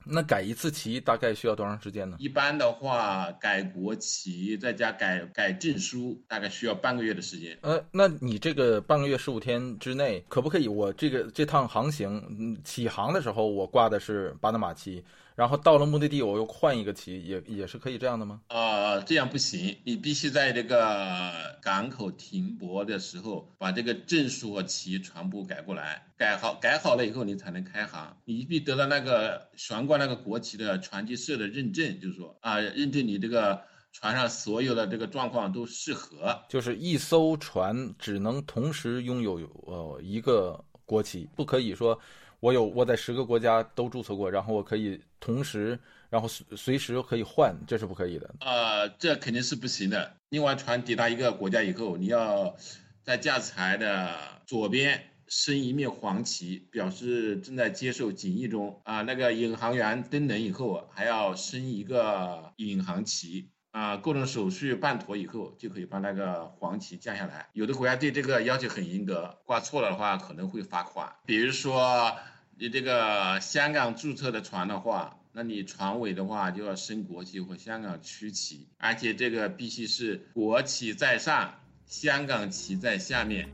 [0.06, 2.18] 那改一次旗大概需要多长时间呢？
[2.20, 7.58] 一般的话，改国旗再加改改证书，大概需要半个月的时间。
[7.62, 10.68] 呃，那你这个半个月十五天之内，可不可以？
[10.68, 15.04] 我这个这趟航行起航的时候，我挂的是巴拿马旗。
[15.36, 18.40] 然后到了目的地，我又换一个旗，也也是可以这样的吗？
[18.48, 28.16] 啊，这样不行，你必须在这个港口停泊的时候，把这个证书和旗全部改过来，改好改好了以后，你才能开航。
[28.24, 36.40] 你必须得到那个悬挂那个国旗的船级社的认证，就是说啊，认证你这个船上所有的这个状况都适合。
[36.48, 39.34] 就是一艘船只能同时拥有
[39.66, 42.00] 呃一个国旗，不可以说。
[42.40, 48.36] 我有我在十个国家都注册过，然后我可以同时，然后随随时可以换，这是不可以的。
[48.42, 50.18] 呃，这肯定是不行的。
[50.30, 52.56] 另外，船抵达一个国家以后，你要
[53.04, 58.80] 在驾驶台的左边升一面黄旗，表示正在接受检疫中。
[58.84, 63.50] 啊，那个引航员登轮以后，还要升一个引航旗。
[63.76, 67.50] 啊，各种手续办妥以后，就可以把那个黄旗降下来。
[67.52, 71.12] 有的国家对这个要求很严格，挂错了的话可能会罚款。
[71.26, 72.16] 比如说，
[72.58, 83.50] 你这个香港注册的船的话，那你船尾的话就要升国旗或香港区旗，而且这个必须是国旗在上，香港旗在下面。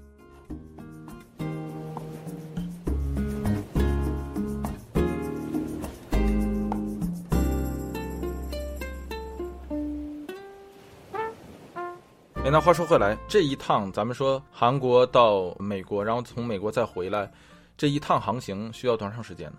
[12.51, 17.31] 那话说回来，这一趟咱们说韩国到美国，然后从美国再回来，
[17.77, 19.57] 这一趟航行需要多长时间呢？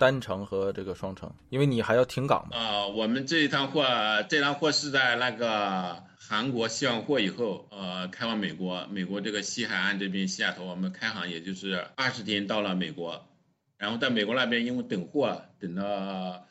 [0.00, 2.56] 单程和这个双程，因为你还要停港嘛。
[2.56, 3.86] 啊，我们这一趟货，
[4.28, 8.84] 这趟货是在那个韩国卸完货以后，呃，开往美国。
[8.90, 13.28] 美国这个西海岸这边西雅图，我们开航也就是二十天到了美国，
[13.78, 16.42] 然后在美国那边因为等货等了。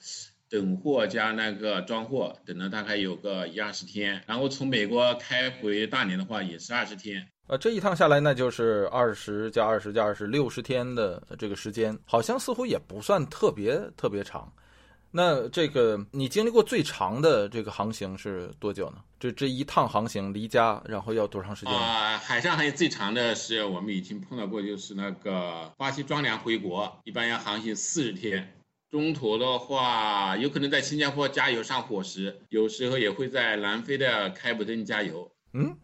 [0.54, 7.28] 等货加那个装货，等了大概有个一二十天，然后从美国开回大连的话也是二十天。
[7.48, 14.54] 呃，这一趟下来那就是二十加二十加二十六十天的这个时间，好像似乎也不算特别特别长。
[15.10, 18.98] 那这个你经历过最长的这个航行是多久呢？
[19.20, 21.74] 这这一趟航行离家，然后要多长时间？
[21.74, 28.54] 啊，海上还有最长的是我们已经碰到过，就是那个巴西庄良回国，一般要航行四十天。
[28.93, 35.32] 中途的话，有可能在新加坡加油上伙食，有时候也会在南非的开普敦加油。
[35.53, 35.75] 嗯，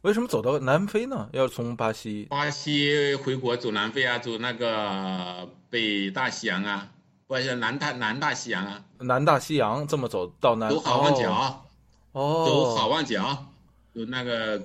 [0.00, 1.28] 为什么走到南非呢？
[1.34, 2.24] 要从巴西？
[2.30, 6.88] 巴西回国走南非啊，走那个北大西洋啊，
[7.26, 11.66] 不是南大南大西洋啊，南大西洋这么走到南走好望角，
[12.12, 13.48] 哦，走好望角，
[13.92, 14.58] 有那个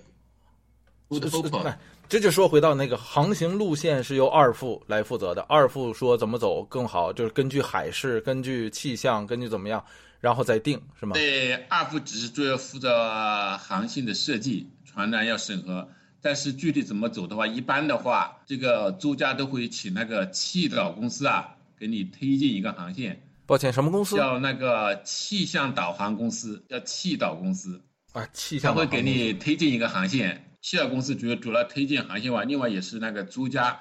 [1.09, 1.75] Good 是 Hope。
[2.11, 9.81] 哎这就说回到那个航行路线是由二副来负责的，二副说怎么走更好，就是根据海事、根据气象、根据怎么样，
[10.19, 11.13] 然后再定，是吗？
[11.13, 15.87] 对，二副只是主要负责航线的设计，船长要审核。
[16.21, 24.17] 但是具体怎么走的话，一般的话，这个租家都会请那个气导公司啊，给你推荐一个航线，抱歉，什么公司？
[24.17, 30.50] 叫那个气象导航公司，叫气导公司，啊，气他会给象导航公司你推荐一个航线。
[30.61, 33.79] 希尔公司主主要推荐航线外，另外也是那个租家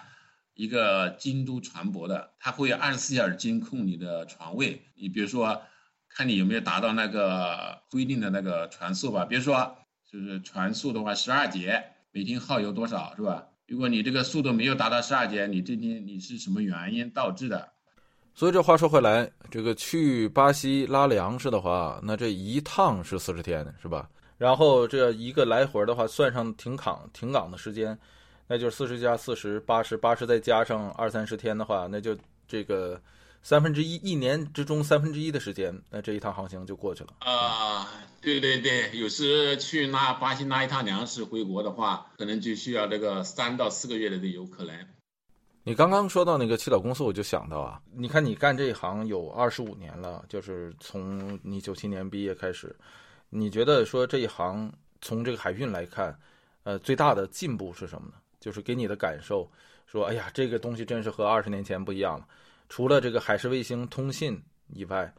[0.55, 4.83] 一个京都船舶的，他会二十四小时监控你的船位。
[4.95, 5.63] 你比如说，
[6.09, 9.25] 看你有没有达到那个规定的那个船速吧。
[9.25, 9.77] 比如说，
[10.11, 13.47] 就是船速的话，十二节，每天耗油多少是吧？
[13.67, 17.69] 如果你这个速度没有达到十二节，你这天你是什么原因导致的？
[18.35, 24.09] 所以这话说回来，这个去巴西拉粮食的话，那这一趟是四十天，是吧？
[24.41, 27.99] 然后这一个来回的话，算上停港停港的时间，
[28.47, 32.17] 那就是四十加四十，八十，八十再加上二三十天的话，那就
[32.49, 32.99] 这个
[33.43, 37.11] 三分之一，一年之中三分之一的时间，那这一趟航行就过去了。
[37.19, 37.87] 啊、
[38.23, 44.75] 对对对，有时去拉巴西拉一趟粮食回国的话，可能就需要这个三到四个月的都有可能。
[45.65, 52.75] 你刚刚说到那个祈祷公司，我就想到啊，你看你干这一行有二十五年了，就是从你九七年毕业开始，
[53.31, 56.19] 你觉得说这一行从这个海运来看，
[56.65, 58.15] 呃，最大的进步是什么呢？
[58.39, 59.51] 就是给你的感受，
[59.87, 62.27] 说哎呀，这个东西真是和二十年前不一样了。
[62.69, 65.13] 除了这个海事卫星通信以外，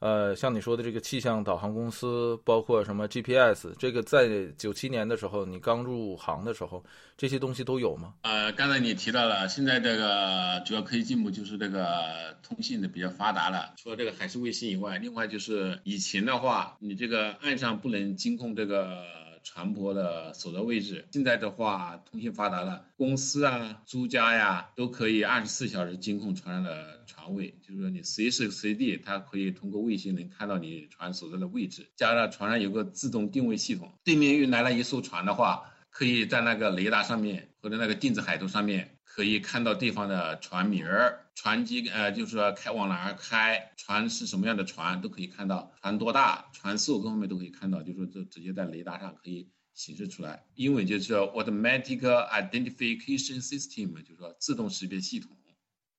[0.00, 6.84] 呃，像你说的这个气象导航公司，包括什么 GPS，这个在九七年的时候，你刚入行的时候，
[7.16, 8.14] 这些东西都有吗？
[8.22, 13.74] 呃，刚才你提到了，现在这个主要科技进步就是这个通信的比较发达了。
[13.76, 19.02] 除了这个海事卫星以外，另外就是以前的话，你这个岸上不能监控这个
[19.42, 21.06] 船舶的所在位置。
[21.10, 31.88] 现在的话，通信发达了，公司啊、租家呀都可以二十四小时监控船上的船位，就是说你随时随地，它可以通过卫星能看到你船所在的位置。
[31.96, 50.42] 加上船上有个自动定位系统，对面运来了一艘船的话，可以在那个雷达上面或者那个电子海图上面，可以看到对方的船名儿、船机，呃，就是说开往哪儿开，船是什么样的船都可以看到，船多大、船速各方面都可以看到，就是说就直接在雷达上可以显示出来。
[50.56, 55.30] 英文就是 Automatic Identification System，就是说自动识别系统。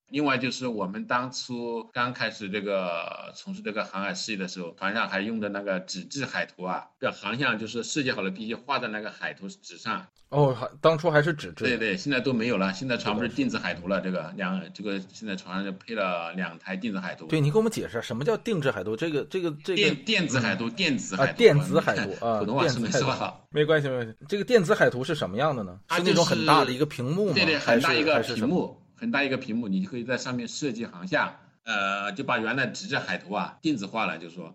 [0.10, 10.06] 另外就是我们当初刚开始这个从事这个航海事业的时候，船上还用的那个纸质海图啊，这航向就是设计好了，必须画在那个海图纸上。
[10.30, 11.64] 哦，还当初还是纸质。
[11.64, 17.26] 对对，现在都没有了，现在船不是电子海图了，这个两这个现在船上就配了两台电子海图。
[17.26, 18.96] 对，你给我们解释什么叫定制海图？
[18.96, 23.44] 这个这个这个电电子海图，电子啊海图，电子海图啊 普通话是没说好。
[23.50, 24.14] 没关系没关系。
[24.28, 25.80] 这个电子海图是什么样的呢？
[25.88, 27.34] 它是那种很大的一个屏幕吗？
[27.34, 28.48] 对对，很大一个还是什么？
[28.48, 31.34] 屏幕，很大一个屏幕，你就可以在上面设计航向，
[31.64, 34.54] 呃，就把原来纸质海图啊电子化了，就是说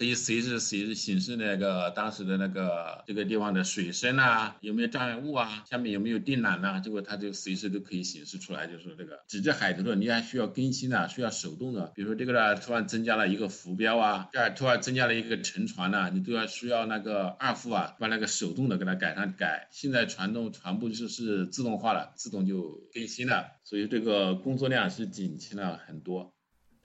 [0.00, 8.66] 可以随时随时显示那个当时的那个这个地方的水深啊，有没有障碍物啊，下面有没有电缆呐、这个它就随时都可以显示出来。
[8.66, 19.68] 就是这个纸质海图的，你还需要更新的，需要手动的，比如说这个呢突然增加了一个浮标啊，这儿突然增加了一个沉船呐、你都要需要那个二副啊把那个手动的给它改上改。
[19.70, 26.32] 现在传动全部就是自动化了，自动就更新了，所以这个工作量是减轻了很多。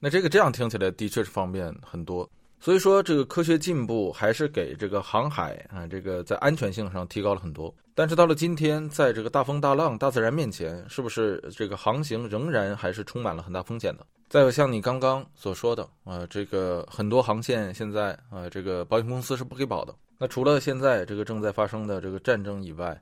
[0.02, 2.30] 那这个这样听起来的确是方便很多。
[2.60, 7.74] 所以说，这个科学进步还是给这个航海啊，这个在安全性上提高了很多。
[7.94, 14.06] 但是到了今天，在这个大风大浪、大自然面前，是不是这个航行仍然还是充满了很大风险的？
[14.28, 19.94] 再有像你刚刚所说的，呃，这个很多航线现在呃，这个保险公司是不给保的。
[20.18, 23.00] 那除了现在这个正在发生的这个战争以外，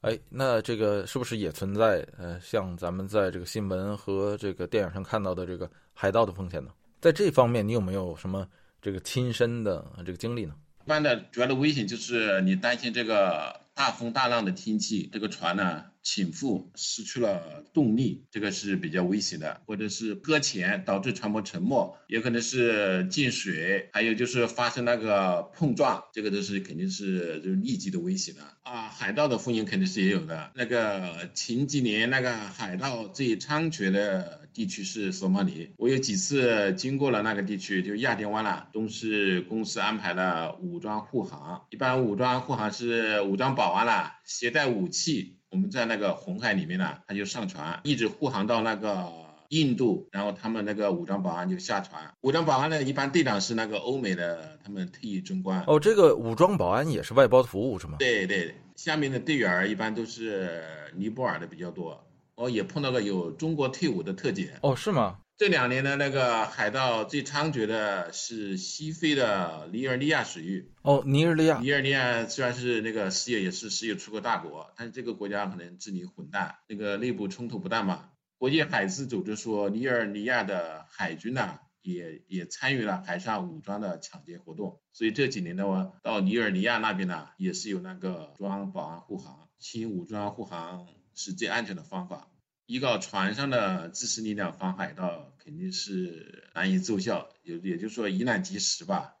[0.00, 6.70] 哎，那这个是不是也存在呃，像咱们在这个新闻和这个电影上看到的这个海盗的风险呢？
[7.00, 8.48] 在这方面，你有没有什么
[8.84, 10.54] 这个亲身的这个经历呢？
[10.84, 28.90] 一般的主要的危险就是你担心这个大风大浪的天气，这个船呢倾覆失去了动力，这个是比较危险的，或者是搁浅导致船舶沉没，也可能是进水，还有就是发生那个碰撞，这个都是肯定是就是立即的危险的啊。
[28.90, 35.74] 海盗的风险肯定是也有的，那个前几年那个海盗最猖獗的地区是索马里。
[35.76, 41.66] 我有几次经过了那个地区，就亚丁湾啦，都是公司安排了武装护航。
[41.68, 45.36] 一般武装护航是武装保安啦，携带武器。
[45.50, 49.12] 我们在那个红海里面呢，他就上船，一直护航到那个。
[49.50, 52.12] 印度，然后他们那个武装保安就下船。
[52.22, 55.62] 武装保安呢，一般队长是那个欧美的，他们退役军官。
[55.68, 57.98] 哦，这个武装保安也是外包的服务是吗？
[58.00, 60.64] 对对，下面的队员一般都是
[60.96, 62.04] 尼泊尔的比较多。
[62.36, 64.50] 哦，也碰到过有中国退伍的特警。
[64.62, 65.20] 哦，是吗？
[65.36, 70.70] 这两年的那个海盗最猖獗的是西非的尼日利亚水域。
[70.82, 71.58] 哦，尼日利亚。
[71.58, 78.10] 尼日利亚虽然是那个石油也是石油出口大国，但是这个国家可能治理混蛋，那个内部冲突不断嘛。
[78.38, 84.80] 国际海事组织说，尼日利亚的海军呢，也也参与了海上武装的抢劫活动。
[84.92, 92.28] 所以这几年的话，到尼日利亚那边呢，也是有那个装保安护航，轻武装护航是最安全的方法。
[92.66, 99.16] 依靠船上的支持力量防海盗，肯定是难以奏效，也也就是说以难及时吧。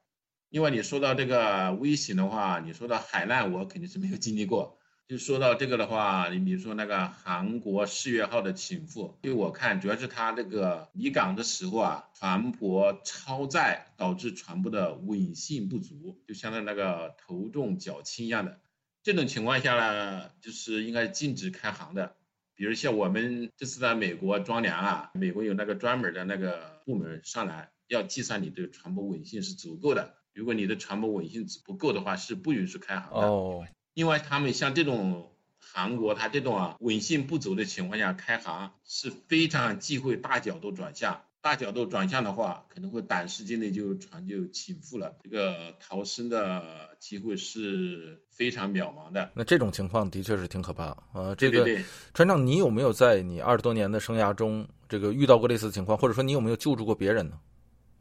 [0.48, 4.78] 另外，你说到这个危险的话，你说到海难，我肯定是没有经历过。
[5.06, 18.58] 就说到这个的话，你比如说那个韩国世越号的倾覆，对我看主要是它这个离港的时候啊，船舶超载导致船舶的稳性不足，就相当于那个头重脚轻一样的。
[19.04, 22.16] 这种情况下呢，就是应该禁止开航的。
[22.54, 30.14] 比如像我们这次在美国装粮啊，美国有那个专门的那个部门上来要计算你的船舶稳性是足够的。
[30.32, 33.26] 如果你的船舶稳性不够的话，是不允许开航的。
[33.26, 33.66] 哦。
[33.92, 41.24] 另外，他们像这种韩国，它这种啊稳性不足的情况下开航是非常忌讳大角度转向。
[41.44, 49.30] 大角度转向的话，可能会短时间内就船就倾覆了，这个逃生的机会是非常渺茫的。
[49.34, 50.96] 那这种情况的确是挺可怕。
[51.12, 51.68] 呃，这个
[52.14, 57.38] 船长，你有没有在你二十多年的生涯中，这个遇到过类似的情况，或者说你有没有救助过别人呢？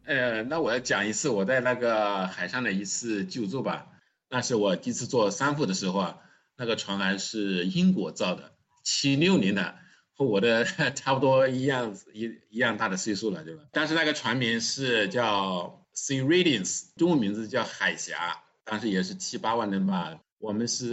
[0.05, 3.87] 呃，那我要讲一次我在那个海上的一次救助吧。
[4.29, 6.17] 那是我第一次做三副的时候啊，
[6.55, 8.53] 那个船还是英国造的，
[8.85, 9.75] 七六年的，
[10.23, 10.65] 我的
[10.95, 13.63] 差不多一样一一样大的岁数了，对吧？
[13.71, 20.19] 当时那个船名是叫 Sea Radiance，中文名字叫海峡，当时也是七八万人吧。
[20.39, 20.91] 我们是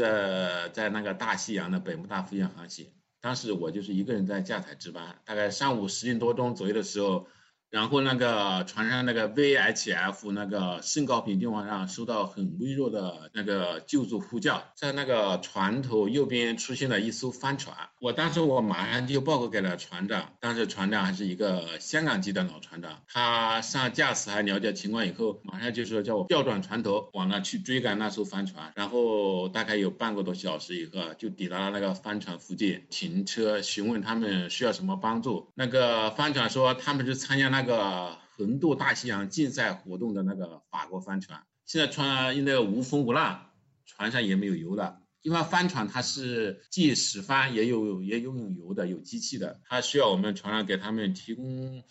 [0.72, 2.86] 在那个大西洋的北部大附近航行，
[3.20, 7.26] 当时我就是一个人在驾台值班，大概上午十点多钟左右的时候。
[7.70, 17.76] 然后那个船上那个 VHF 那个声高频电话上收到很微弱的那个救助呼叫，在那个船头右边出现了一艘帆船。
[18.00, 28.72] 我当时我马上就报告给了船长，当时船长还是一个香港籍的老船长，他上驾驶还了解情况以后，马上就说叫我调转船头往那去追赶那艘帆船。
[28.74, 35.52] 然后大概有半个多小时以后，就抵达了那个帆船附近停车，询问他们需要什么帮助。
[35.54, 37.59] 那个帆船说他们是参加那。
[37.60, 43.50] 那个横渡大西洋竞赛活动的那个法国帆船，现在船因为无风无浪，
[43.84, 45.02] 船上也没有油了。
[45.20, 51.84] 因为帆船它是既使帆也有也拥有油的，有机器的，它需要我们船上给他们提供，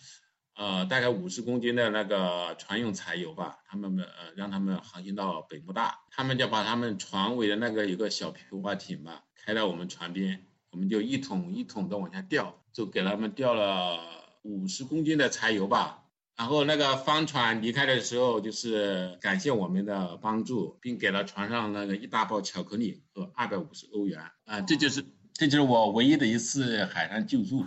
[0.56, 14.19] 呃，大概五十公斤的那个船用柴油吧，他们呃让他们航行到北部大，他们就把他们船尾的那个有个小皮划艇嘛，开到我们船边，我们就一桶一桶的往下吊，就给他们吊了。
[14.42, 16.04] 五十公斤的柴油吧，
[16.36, 27.64] 然后那个帆船离开的时候，就是感谢我们的帮助，并给了船上那个一大包巧克力和二百五十欧元啊，这就是这就是我唯一的一次海上救助。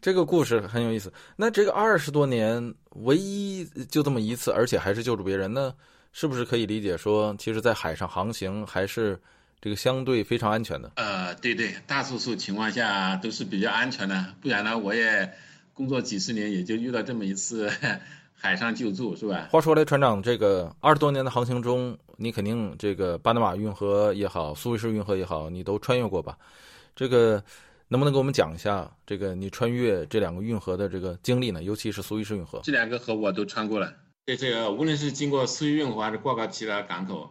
[0.00, 1.12] 这个故事很有意思。
[1.36, 5.72] 那这个二十多年唯一就这么一次，而且还是救助别人，那
[6.12, 9.20] 是不是可以理解说，其实，在海上航行还是
[9.60, 10.90] 这个相对非常安全的？
[10.96, 15.32] 呃，对对，大多数情况下都是比较安全的，不然呢，我也。
[15.76, 17.70] 工作几十年，也就遇到这么一次
[18.32, 19.48] 海上救助，是吧？
[19.50, 26.38] 话说来，船长，这个二十多年的航行中，你肯定这个巴拿马运河也好，苏伊士运河也好，你都穿越过吧？
[26.94, 27.44] 这个
[27.88, 31.62] 能不能给我们讲一下这个你穿越这两个运河的这个经历呢？
[31.62, 33.92] 尤其是苏伊士运河，这两个河我都穿过了。
[34.24, 37.30] 对这个，无论是经过苏伊运河还是过高其他港口，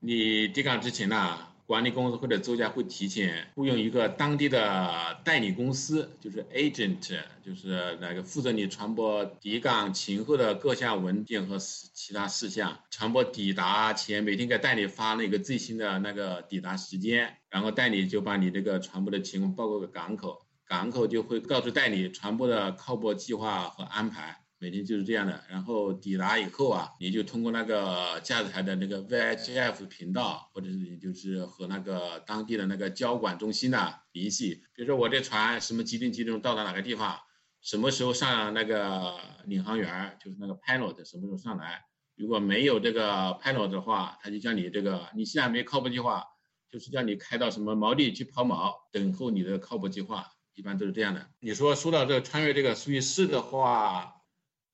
[0.00, 1.38] 你抵港之前呢？
[1.72, 12.78] 管理公司或者作家会提前雇佣一个当地的代理公司，就是 agent，就是那个负责你船舶抵港前后的各项文件和其他事项。
[12.90, 24.41] 船舶抵达前，每天给代理发那个最新的那个抵达时间，然后代理就把你这个船舶的情况报告给港口，港口就会告诉代理船舶的靠泊计划和安排。
[24.62, 34.62] 每天就是这样的，然后抵达以后啊，你就通过那个驾驶台的那个 VHF 频道，或者是你就是和那个当地的那个交管中心呐联系。
[34.72, 37.18] 比如说我这船什么几点几点钟到达哪个地方，
[37.60, 41.82] 什么时候上那个领航员，就是那个 pilot 什么时候上来。
[42.14, 46.24] 如果没有这个 pilot 的话，他就叫你这个你现在没靠谱计划，
[46.70, 51.26] 就是叫你开到什么锚地去抛锚，等候你的靠谱计划，一般都是这样的。
[51.40, 54.21] 你说说到这个穿越这个苏伊士的话，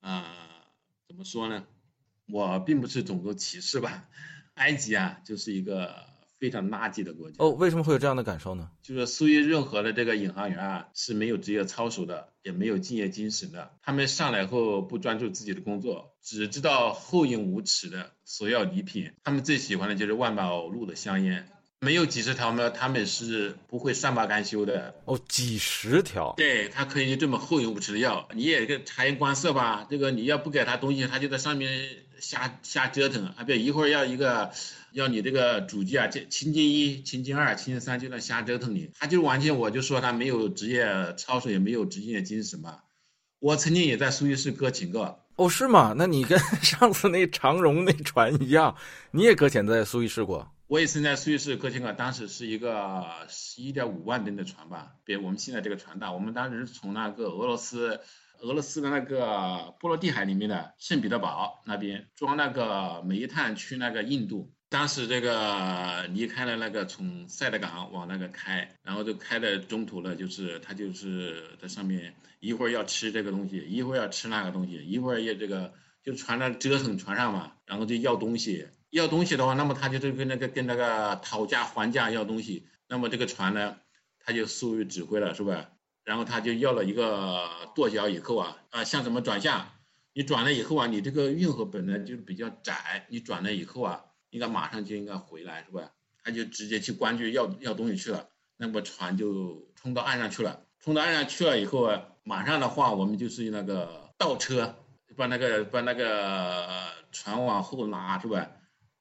[0.01, 0.25] 啊，
[1.07, 1.65] 怎么说呢？
[2.27, 4.09] 我并不是种族歧视吧，
[4.55, 6.07] 埃及啊就是一个。
[6.39, 8.71] 非常垃圾的国家哦，为什么会有这样的感受呢？
[8.81, 13.73] 就是苏伊任何的这个引航员啊是没有职业操守的，也没有敬业精神的。
[13.81, 19.11] 他们上来后不专注自己的工作，只知道厚颜无耻的索要礼品。
[19.25, 21.49] 他们最喜欢的就是万宝路的香烟。
[21.81, 22.69] 没有几十条吗？
[22.69, 25.17] 他们是不会善罢甘休的哦。
[25.29, 29.87] 几十条，对他可以这么厚颜无耻的要，你也个察言观色吧。
[29.89, 33.45] 这个你要不给他东西，他就在上面瞎瞎折腾啊！
[33.45, 34.51] 别一会儿要一个，
[34.91, 38.91] 要你这个主机啊，这情境一、情境二、情境三就在瞎折腾你。
[38.99, 42.79] 他就完全，我就说他没有职业操守，也没有职业精神嘛。
[43.39, 45.25] 我曾经也在苏伊士搁浅过。
[45.37, 45.95] 哦，是吗？
[45.97, 48.75] 那你跟上次那长荣那船一样，
[49.11, 50.51] 你也搁浅在苏伊士过？
[50.69, 56.11] 我也曾在苏伊士搁浅过，当时是一个十一点五万吨的船吧，比我们现在这个船大。
[56.11, 58.01] 我们当时是从那个俄罗斯，
[58.41, 64.53] 俄罗斯的那个波罗的海里面的圣彼得堡那边装那个煤炭去那个印度。
[64.69, 78.67] 当时这个离开了那个从塞德港往那个开，然后就开的中途了，就是他就是在上面一会儿要吃这个东西，一会儿要吃那个东西，一会儿也这个就船上折腾船上嘛，然后就要东西。
[78.89, 83.77] 要东西的话，那么他就是跟那个跟那个讨价还价要东西，那么这个船呢，
[84.19, 85.69] 他就属于指挥了，是吧？
[86.03, 89.69] 然后他就要了一个舵脚以后啊，啊，向什么转向？
[90.13, 95.91] 你转了以后啊，你这个运河本来就比较窄，你转了以后啊，应该马上就应该回来，是吧？
[96.23, 98.27] 他就直接去关去要要东西去了，
[98.57, 104.75] 那么船就冲到岸上去了，冲到岸上去了以后啊，马上的话我们就是那个倒车，
[105.15, 106.67] 把那个把那个
[107.11, 108.49] 船往后拉，是吧？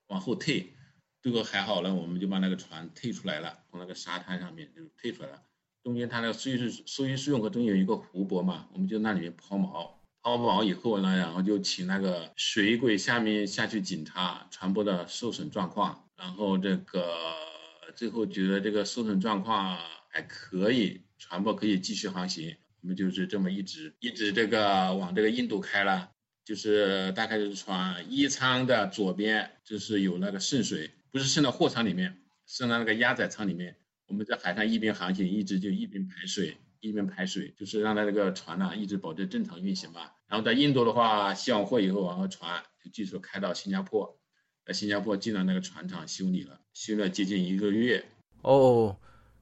[0.09, 0.75] 往后退，
[1.23, 5.43] 这个还好了，我们就把那个船退出来了，从那个沙滩上面就退出来了。
[5.85, 9.91] 中间它那个苏伊士苏伊士运河中间有一个湖泊嘛，我们就那里面抛锚，
[10.23, 17.35] 抛锚以后呢，然后就请那个水轨下面下去检查船舶的受损状况，然后这个
[17.95, 19.79] 最后觉得这个受损状况
[20.09, 26.11] 还可以，船舶可以继续航行，我们就是这么一直一直这个往这个印度开了。
[26.49, 33.76] 就是大概就是船一舱的左边，就是有那个渗水，不是渗到货舱里面，渗到那个压载舱里面。
[34.07, 40.14] 我们在海上一边航行，一直就一边排水，一边排水，就是让它这个船呢一直保持正常运行吧。
[40.26, 44.18] 然后在印度的话，卸完货以后，然后船就继续开到新加坡，
[44.64, 48.07] 在新加坡进了那个船厂修理了，修了接近一个月。
[48.40, 48.99] 哦。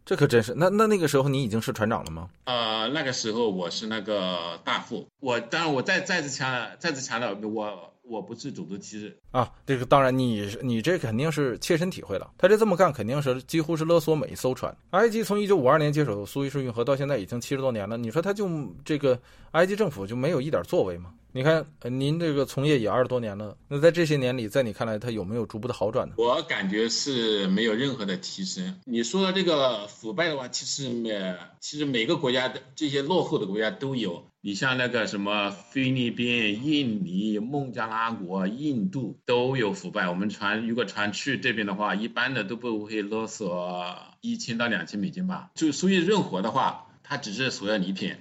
[0.06, 2.30] 这可真是，那那那个时候你已经是船长了吗？
[2.44, 14.74] 呃，那个时候我是那个大副，我当然我再再次强再次强调，我我不是种族歧视啊，这个当然你你这肯定是切身体会了，他这这么干肯定是几乎是勒索每一艘船。
[14.90, 18.48] 埃及从一九五二年接手苏伊士运河到现在已经七十多年了，你说他就
[18.84, 19.20] 这个
[19.52, 21.12] 埃及政府就没有一点作为吗？
[21.32, 26.14] 你看，您这个从业也二十多年了，那在这些年里，在你看来，他有没有逐步的好转呢？
[26.16, 28.80] 我感觉是没有任何的提升。
[28.86, 34.24] 你说的这个腐败的话，其实每其实每个国家的这些落后的国家都有。
[34.46, 40.08] 你像那个什么菲律宾、印尼、孟加拉国、印度都有腐败。
[40.08, 45.50] 我们船如果船去这边的话，一般的都不会勒索一千到两千美金吧。
[45.56, 48.14] 就所以任何的话，它只是索要礼品。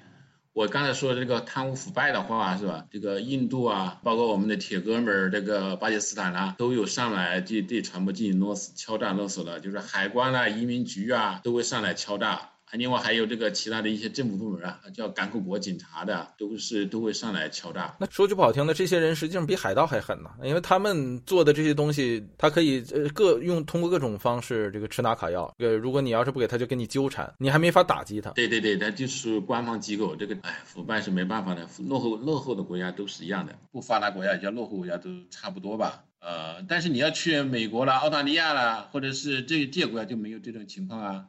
[0.53, 2.87] 我刚才说的这个贪污腐败的话是吧？
[2.89, 12.49] 这个印度啊，包括我们的铁哥们儿，这个巴基斯坦啊，都有上来对对船舶进行勒索、敲诈勒索的，就是海关啊、移民局啊，都会上来敲诈。
[12.71, 17.95] 另外还有这个其他的一些政府部门啊，叫港口国警察的，都是都会上来敲诈。
[17.99, 25.53] 那说句不好听的，这些人实际上比海盗还狠呢，因为他们做的这些东西，他可以呃各用通过各种方式这个吃拿卡要。
[25.59, 28.31] 呃，如果你要是不给他，就跟你纠缠，你还没法打击他。
[28.31, 36.03] 对对对，他就是官方机构，这个哎，腐败是没办法的，落后落后的国家都是一样的，不发达国家叫落后国家都差不多吧。
[36.19, 41.25] 呃，但是你要去美国了、澳大利亚了，或者是这这些国家就没有这种情况啊。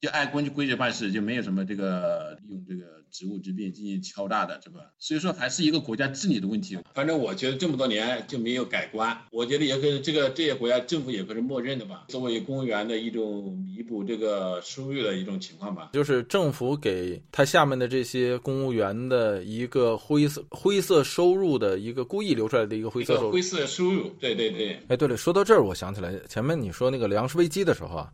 [0.00, 4.80] 就按规矩规矩办事，就没有什么这个利用这个职务之便进行敲诈的，是吧？
[4.98, 6.78] 所以说还是一个国家治理的问题。
[6.94, 15.90] 反正我觉得这么多年就没有改观，我觉得也跟这个这些国家政府也可是默认的吧，作为公务员的一种弥补这个收入的一种情况吧。
[15.94, 23.32] 就是政府给他下面的这些公务员的一个灰色灰色收入的一个故意留出来的一个灰色收入。
[23.32, 24.78] 灰色收入，对对对。
[24.88, 28.12] 哎，对了，说到这儿，我想起来前面你说那个粮食危机的时候啊。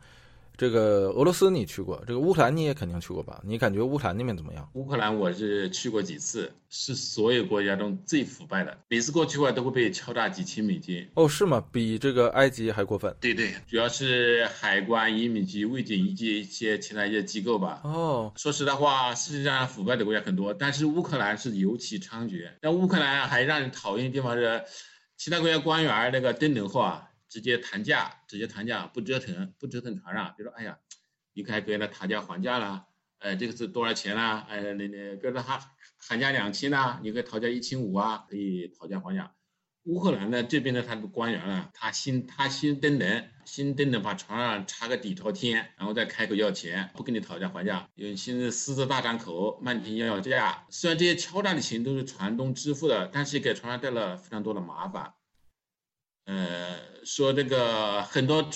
[0.56, 3.40] 这个俄罗斯你去过，这个乌克兰你也肯定去过吧？
[3.44, 4.68] 你感觉乌克兰那边怎么样？
[4.74, 11.08] 乌克兰我是去过几次，是所有国家中最腐败的，每次过去的话都会被敲诈几千美金。
[11.14, 11.64] 哦，是吗？
[11.72, 13.14] 比这个埃及还过分？
[13.20, 17.80] 对对，主要是海关、移民局、卫警以及一些其他一些机构吧。
[17.84, 22.48] 哦，说实在话，世界上腐败的国家很多，但是乌克兰是尤其猖獗。
[22.60, 24.62] 但乌克兰还让人讨厌的地方是，
[25.16, 27.08] 其他国家官员那个登轮后啊。
[27.32, 30.34] 直接谈价，直接谈价，不折腾，不折腾船上。
[30.36, 30.78] 比如说，哎呀，
[31.32, 32.84] 你可以跟他讨价还价了，
[33.20, 34.46] 哎，这个是多少钱啦？
[34.50, 35.58] 哎，那那比如说他
[35.96, 39.32] 喊价两千呐，你可以讨价一千五啊，可以讨价还价。
[39.84, 50.66] 乌克兰呢这边的他的官员啊，他先他先登轮，先登轮把船上插个底朝天，然后再开口要钱，不跟你讨价还价，有现在狮子大张口，漫天要价。
[50.68, 55.14] 虽然这些敲诈的钱都是船东支付的，但是给船上带了非常多的麻烦。
[56.24, 58.48] 呃，说这个很多，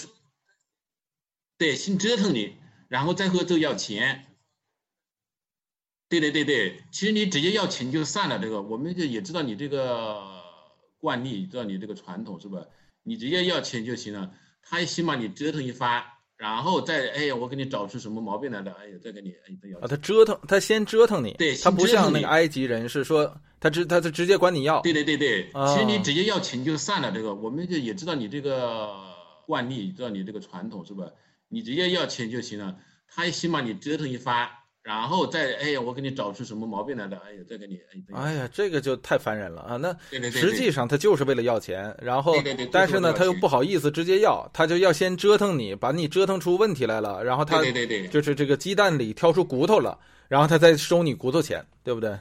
[1.59, 2.57] 对，先折腾你，
[2.89, 4.27] 然后再和就要钱。
[6.09, 10.23] 对对对对，其实你直接要钱就算了，这个我们就也知道你这个
[10.99, 12.67] 惯例，知道你这个传统是吧？
[13.03, 16.05] 你直接要钱就行了，他先把你折腾一番。
[16.37, 18.73] 然后再哎呀，我给你找出什么毛病来了？
[18.79, 28.95] 哎呀，再给你哎，再要啊，他折腾，他先折腾你，对，他不像那个埃及人是说他直他他直接管你要，对对对对，其实你直接要钱就算了，这个我们就也知道你这个
[29.47, 31.11] 惯例，知道你这个传统是吧？
[31.49, 32.77] 你直接要钱就行了，
[33.09, 34.49] 他起码你折腾一番。
[34.87, 37.21] 然后再哎呀，我给你找出什么毛病来了？
[37.27, 38.15] 哎呀，再给你哎。
[38.15, 39.77] 哎呀，这个就太烦人了啊！
[39.77, 52.17] 那对对对，实际上他就是为了要钱，然后对对对，但是呢，他又不好意思直接要，他就要先折腾你，把你折腾出问题来了，然后他对对对，就是这个鸡蛋里挑出骨头了，然后他再收你骨头钱，对不对？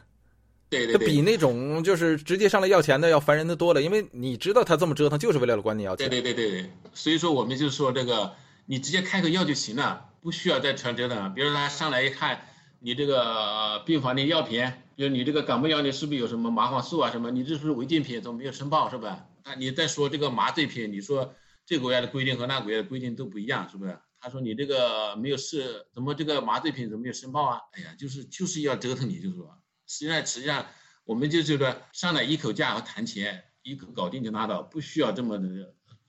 [0.67, 6.09] 对对，他比那种就是直接上来要钱的要烦人的多了，因为你知道他这么折腾就是为了管你要钱。
[6.09, 8.33] 对对对对，所以说我们就说这个，
[8.65, 11.35] 你直接开个药就行了，不需要再传折腾。
[11.35, 12.41] 比如他上来一看。
[12.85, 17.09] 你这个病房的药品，就你这个感冒药，你是不是有什么麻黄素啊？
[17.09, 17.31] 什么？
[17.31, 18.21] 你这是违禁品？
[18.21, 18.87] 怎么没有申报？
[18.91, 19.25] 是吧？
[19.43, 21.33] 那，你再说这个麻醉品，你说
[21.65, 23.97] 这个国家的规定和那国家的规定都不一样，是不是？
[24.19, 27.59] 他说你这个没有事，怎么这个麻醉品怎么没有申报啊？
[27.71, 29.49] 哎呀，就是就是要折腾你，就是说，
[29.87, 30.67] 实际上实际上
[31.05, 35.47] 我们就是说上来一口价和谈钱，一口搞定就拉倒，不需要这么的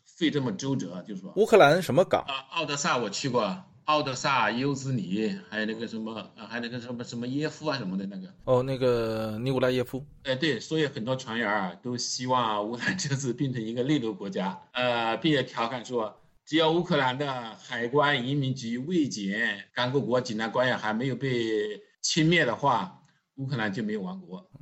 [0.04, 1.32] 费这么周折，就是说。
[1.36, 2.22] 乌克兰什么港？
[2.28, 3.64] 啊，奥德萨我去过。
[3.86, 6.12] 奥德萨、尤兹里，还有那个什么，
[6.48, 8.26] 还有那个什么什么耶夫啊什么的那个。
[8.44, 10.04] 哦，那个尼古拉耶夫。
[10.24, 16.12] 哎，对，所以很多船员啊都希望乌克兰这次变成一个内陆国家，呃，并且调侃说，
[16.44, 23.00] 只要乌克兰的海关、移民局、卫检、港口国、检察官员还没有被轻蔑的话，
[23.36, 24.44] 乌克兰就没有亡国。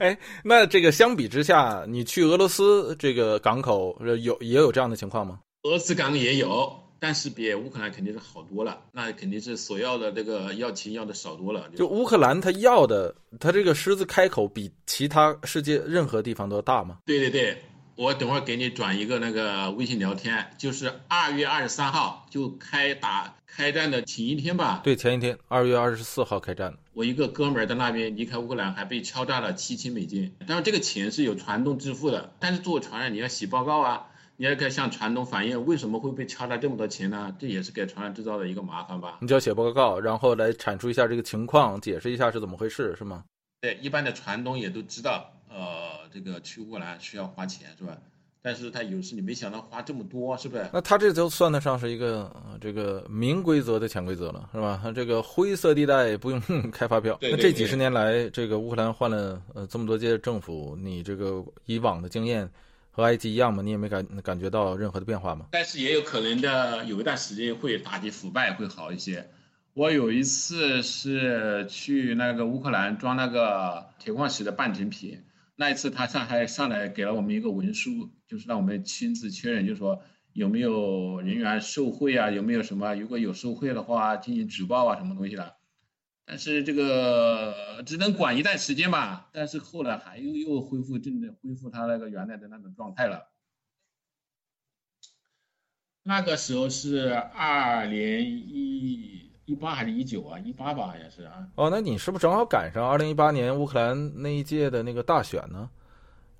[0.00, 5.38] 哎，那这个相比之下，你去俄罗斯这个港口有也有这样的情况吗？
[5.64, 8.82] 俄罗斯港也有，但是比乌克兰肯定是好多了。
[8.90, 11.70] 那肯定是索要的这个要钱要的少多了。
[11.76, 16.98] 就乌克兰他要的，他这个狮子开口比其他世界任何地方都大吗？
[17.06, 17.62] 对对对，
[17.94, 24.80] 我等会儿给你转一个那个微信聊天，就是二月二十三号就开打开战的前一天吧？
[24.82, 26.74] 对，前一天，二月二十四号开战。
[26.92, 30.34] 我一个哥们儿在那边离开乌克兰，还被敲诈了七千美金。
[30.40, 34.08] 当然这个钱是有传动支付的，但是作为船员你要写报告啊。
[34.42, 37.32] 你也可以向船东反映为什么会被敲诈这么多钱呢？
[37.38, 39.18] 这也是给船员制造的一个麻烦吧？
[39.20, 43.22] 你就要写报告，然后来阐述一下这个情况，解释一下是怎么回事，是吗？
[43.60, 47.96] 对，一般的船东也都知道，呃，这个去乌克兰需要花钱，是吧？
[48.42, 50.68] 但是他有时你没想到花这么多，是不是？
[50.72, 52.28] 那他这就算得上是一个
[52.60, 54.80] 这个明规则的潜规则了，是吧？
[54.82, 57.16] 他这个灰色地带不用 开发票。
[57.22, 62.50] 那这几十年来，这个乌克兰换了呃这么多届政府，你这个以往的经验。
[62.94, 63.62] 和埃及一样吗？
[63.62, 65.46] 你也没感感觉到任何的变化吗？
[65.50, 69.30] 但是也有可能的，有一段时间会打击腐败会好一些。
[69.72, 75.22] 我有一次是去那个乌克兰装那个铁矿石的半成品，
[75.56, 80.02] 那一次他上还上来给了我们一个文书，就是让我们亲自确认，就是说
[80.34, 85.54] 有没有人员受贿啊，有没有什么如果有受贿的话进行举报啊，什么东西的。
[86.24, 93.28] 但是这个只能管一段时间吧，但是后来还又又恢复正的恢复他那个原来的那种状态了。
[96.04, 100.38] 那个时候是二零一一八还是一九啊？
[100.38, 101.46] 一八吧，好像是啊。
[101.56, 105.70] 哦，那你是不是正好赶上二零一八年乌克兰那一届的那个大选呢？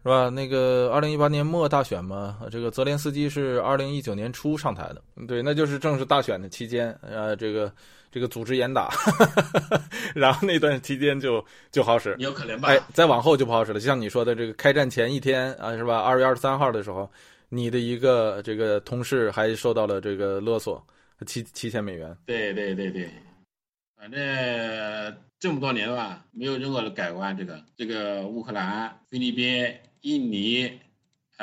[0.03, 0.29] 是吧？
[0.31, 7.73] 那个二零一八年末大选嘛，这个泽连斯基是二零一九年初上台的，对，那就是正是大选的期间，呃，这个
[8.13, 8.91] 这个组织严打，
[10.15, 12.69] 然后那段期间就就好使，有可能吧？
[12.69, 13.81] 哎，再往后就不好使了。
[13.81, 15.99] 就像你说的，这个开战前一天啊，是吧？
[15.99, 17.11] 二月二十三号的时候，
[17.49, 20.87] 你的一个这个同事还受到了这个勒索，
[21.27, 22.15] 七七千美元。
[22.27, 23.09] 对对对对，
[23.97, 24.21] 反正
[25.41, 27.35] 这么多年吧，没有任何的改观。
[27.35, 30.71] 这个这个乌克兰、菲律宾、印尼。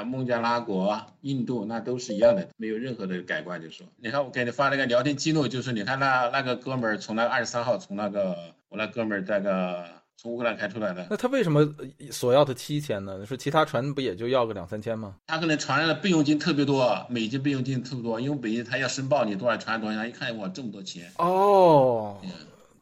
[0.03, 3.61] 孟加拉国、印度那都是一样的，没有任何的改观。
[3.61, 8.35] 就说，你看我给你发那个聊天记录，就是你看那那个哥们儿从那二十三号从那个
[8.69, 9.85] 我那哥们儿那个
[10.17, 11.07] 从乌克兰开出来的。
[11.09, 11.67] 那他为什么
[12.11, 13.25] 索要的七千呢？
[13.25, 15.15] 说其他船不也就要个两三千吗？
[15.27, 21.11] 他可能船上的备用金特别多，美金备用金特别多，因为美金他要申报你多少船多少，一看哇这么多钱。
[21.17, 22.17] 哦，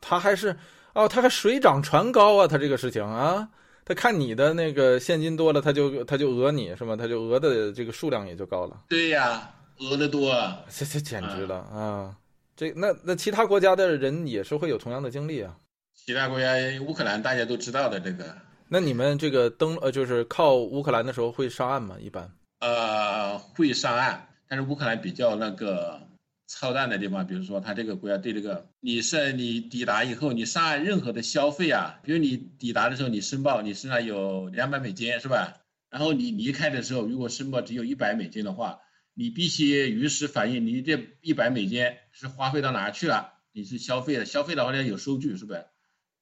[0.02, 0.56] 他还是
[0.94, 3.50] 哦，他还水涨船高啊，他这个事情啊。
[3.88, 6.98] 他看你的那个现金多了，他就他就讹你是吗？
[6.98, 8.84] 他就讹的这个数量也就高了。
[8.90, 10.36] 对呀，讹的多，
[10.70, 12.18] 这这简直了啊！
[12.54, 15.56] 这那那其他国家的人也是会有同样的经历啊。
[15.96, 16.54] 其他国家，
[16.86, 18.26] 乌克兰大家都知道的这个。
[18.68, 21.96] 那你们这个登呃，就是靠乌克兰的时候会上岸吗？
[22.02, 22.30] 一般？
[22.60, 26.02] 呃，会上岸，但是乌克兰比较那个。
[26.48, 35.62] 操蛋的地方，比如说他这个国家对这个，你是你抵达以后，你上岸任何的消费啊，比如你抵达的时候，你申报你身上有两百美金是吧？
[35.90, 38.80] 然后你离开的时候，如果申报只有一百美金的话，
[39.14, 45.66] 你必须如实反映你这一百美金是花费到哪去了，你是消费的，消费的话要有收据是不是？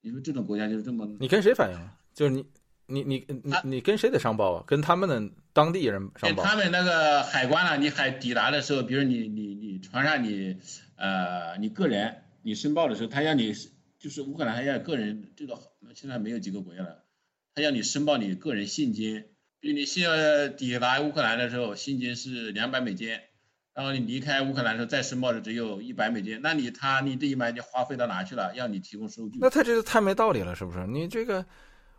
[0.01, 1.79] 你说这种国家就是这么，你跟谁反映？
[2.13, 2.45] 就是你。
[2.87, 4.63] 你你你你跟谁得上报啊？
[4.67, 6.43] 跟他们的当地人上报。
[6.43, 10.57] 他们那个海关啊，你海抵达的时候，比如你你你船上你，
[10.95, 13.55] 呃，你个人你申报的时候，他要你
[13.97, 15.59] 就是乌克兰还要个人这个
[15.95, 17.03] 现在没有几个国家了，
[17.55, 19.25] 他要你申报你个人现金，
[19.59, 23.17] 比如你现在抵达乌克兰的时候，现金是两百美金，
[23.73, 28.55] 然后你离开乌克兰的时候再申报的只有一百美金，那你他你这一百你花费到哪去了？
[28.55, 29.39] 要你提供收据。
[29.41, 30.85] 那他这个太没道理了，是不是？
[30.85, 31.43] 你这个。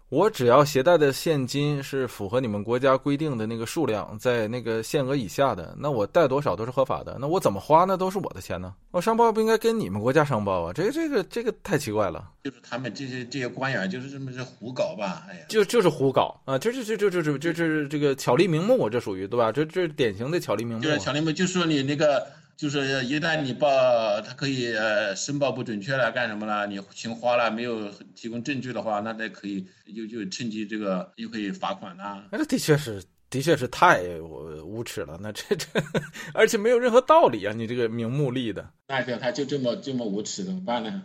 [0.08, 7.16] 我只要携带的现金是符合你们国家规定的那个数量，在那个限额以下的，那我带多少都是合法的。
[7.20, 7.84] 那我怎么花？
[7.84, 8.72] 那都是我的钱呢。
[8.92, 10.72] 我上报不应该跟你们国家上报啊。
[10.72, 12.30] 这个这个这个太奇怪了。
[12.44, 15.26] 就是他们这些这些官员就是这么是胡搞吧。
[15.28, 16.40] 哎呀，就就是胡搞。
[16.44, 19.50] 啊，这这这这这这这这这个巧立名目，这属于，对吧？
[19.50, 20.82] 这这典型的巧立名目。
[20.84, 22.24] 对，巧立名目，就是说你那个。
[22.56, 26.66] 就是一旦你报，他可以呃申报不准确了，干什么了？
[26.66, 32.24] 你钱花了没有提供证据的话，那那可以就就趁机这个又可以罚款呐。
[32.32, 34.00] 那的确是，的确是太
[34.64, 35.18] 无耻了。
[35.20, 35.66] 那这这，
[36.32, 37.52] 而且没有任何道理啊！
[37.54, 41.02] 你这个名目立的，那个他就这么这么无耻，怎么办呢？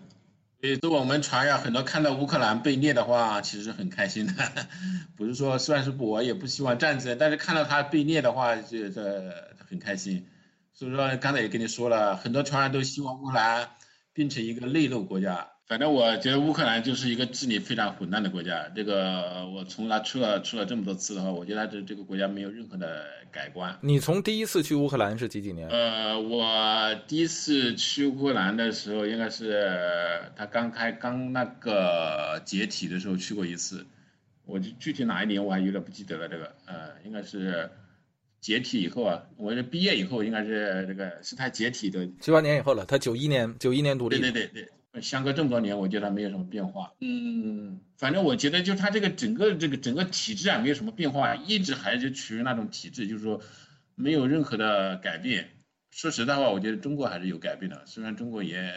[0.62, 4.34] 所以，我们船上很多看到乌克兰被虐的话，其实很开心的。
[5.18, 9.34] 不是说，虽然是我也不希望战争，但是看到他被虐的话，就这
[9.68, 10.26] 很开心。
[10.82, 13.70] 所以说，刚才也跟你说了很多船员都希望乌克兰
[14.14, 15.48] 变成一个内陆国家。
[15.68, 18.68] 反正我觉得乌克兰就是一个治理非常混乱的国家。
[18.76, 23.78] 这个我从那出了出了这么多次的话，我觉得这这个国家没有任何的改观。
[23.82, 25.70] 你从第一次去乌克兰是几几年？
[25.70, 33.86] 呃，我第一次去乌克兰的时候，应该是他刚开刚那个解体的时候去过一次。
[34.48, 36.28] 我就具体哪一年我还有点不记得了。
[36.28, 37.70] 这个呃，应该是。
[38.42, 42.86] 解体以后啊，我是毕业以后，应该是这个是他解体的七八年以后了。
[42.86, 44.20] 他九一年九一年独立。
[44.20, 46.92] 对对对对，相隔这么多年，我觉得没有什么变化。
[47.02, 53.40] 嗯，反正我觉得就他这个整个这个整个体制啊，没有什么变化，一直还是处于那种体制，就是说
[53.94, 55.52] 没有任何的改变。
[55.92, 58.74] 说实在话，我觉得中国还是有改变的，虽然中国也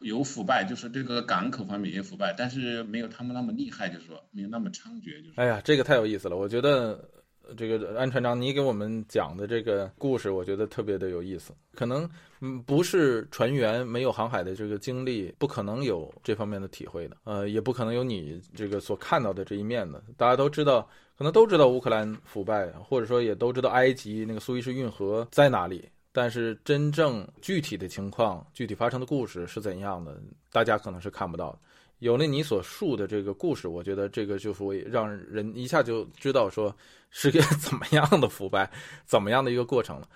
[0.00, 5.22] 有腐败，就是这个港口方面也腐败，但是没有他们那么厉害，就是说没有那么猖獗。
[5.22, 7.10] 就是哎呀，这个太有意思了，我觉得。
[7.56, 11.52] 这个安船长，你给我们讲的这个故事，我觉得特别的有意思。
[11.74, 12.08] 可能
[12.40, 17.16] 嗯，不是船员没有航海的这个经历，不可能有这方面的体会的。
[17.24, 20.02] 呃，也不可能有你这个所看到的这一面的。
[20.16, 25.88] 大家都知道，可能都知道乌克兰腐败，或者说也都知道埃及那个苏伊士运河在哪里。
[26.14, 30.20] 但是真正具体的情况、具体发生的故事是怎样的，
[30.50, 31.58] 大家可能是看不到的。
[32.02, 36.74] 有了你所述的这个故事，我觉得这个就会让人一下就知道说
[37.10, 38.68] 是个 怎么样的腐败，
[39.04, 40.08] 怎么样的一个过程了。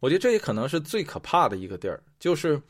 [0.00, 2.60] 我觉得这也可能是最可怕的一个地儿，就是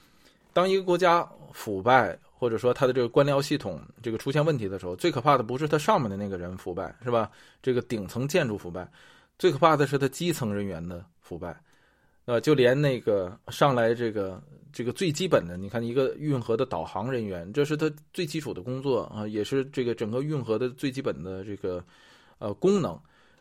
[0.53, 7.29] 当一个国家腐败，或者说它的这个官僚系统这个出现问题的时候，最可怕的不是它上面的那个人腐败，是吧？
[7.61, 8.89] 这个顶层建筑腐败，
[9.37, 11.61] 最可怕的是它基层人员的腐败，
[12.25, 14.43] 呃，就连那个上来这个。
[14.73, 21.85] 这个最基本的，你看一个运河的导航人员，这是他最基础的工作啊，也是这个整个运河的最基本的这个
[22.39, 22.97] 呃功能。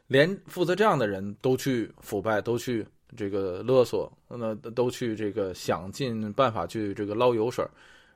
[0.08, 2.84] 连负责这样的人都去腐败，都去
[3.16, 7.64] 这个勒索，那都去这个想尽办法去这个捞油水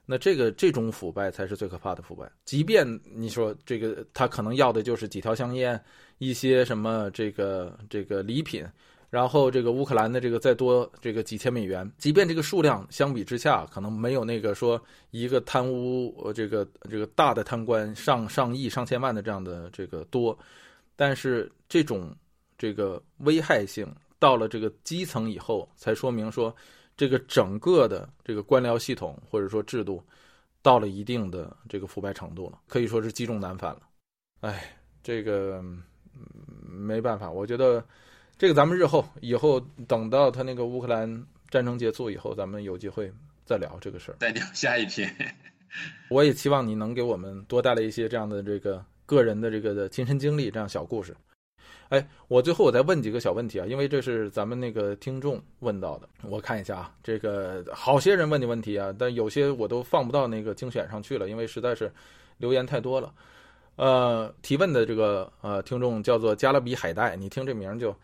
[0.07, 2.27] 那这个这种腐败才是最可怕的腐败。
[2.45, 5.79] 即便你说这个他可能要的就是几条香烟，
[6.17, 8.65] 一些什么这个这个礼品。
[9.13, 20.35] 然后这个乌克兰的这个再多这个几千美元，即便这个数量相比之下可能没有那个说一个贪污呃这个这个大的贪官上上亿上千万的这样的这个多，
[20.95, 22.11] 但是这种
[22.57, 23.87] 这个危害性
[24.17, 26.51] 到了这个基层以后，才说明说
[26.97, 30.03] 这个整个的这个官僚系统或者说制度
[30.63, 33.81] 到了一定的这个腐败程度了，可以说是积重难返了。
[34.39, 35.63] 哎，这个
[36.67, 37.85] 没办法，我觉得。
[38.37, 43.11] 这个咱们日后以后等到他那个乌克兰战争结束以后，咱们有机会
[43.45, 44.15] 再聊这个事儿。
[44.19, 45.09] 再聊下一篇。
[46.09, 51.15] 我也期望你能给我们多带来一些这样的这个个人的这个的亲身经历，这样小故事。
[51.89, 56.09] 哎，我最后我再问几个小问题啊，因为这是咱们那个听众问到的。
[56.23, 61.91] 我看一下啊，这个好些人问你问题啊，但有些我都放不到那个精选上去了，因为实在是
[62.37, 63.13] 留言太多了。
[63.75, 67.95] 呃，提问的这个呃听众叫做加勒比海带，你听这名就。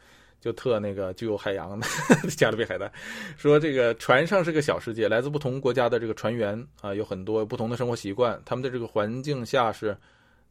[0.42, 1.86] 就特那个具有海洋的
[2.38, 2.92] 加勒比海带，
[3.38, 9.98] 说这个船上是个小世界，来自不同国家的这个船员啊，有很多不同的生活习惯，他们的这个环境下是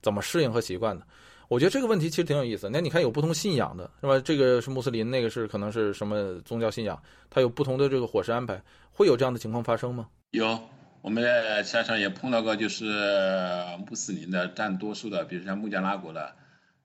[0.03, 1.07] 怎么适应和习惯的？
[1.49, 2.69] 我觉得这个问题其实挺有意思。
[2.71, 4.21] 那你看有不同信仰的是吧？
[4.21, 8.63] 这个是穆斯林，那个是可能是什么宗教信仰，他有不同的这个伙食安排，
[8.93, 10.07] 会有这样的情况发生吗？
[10.33, 10.61] 有，
[11.01, 12.85] 我们在山上也碰到过，就是
[13.89, 16.37] 穆斯林的占多数的，比如像孟加拉国的，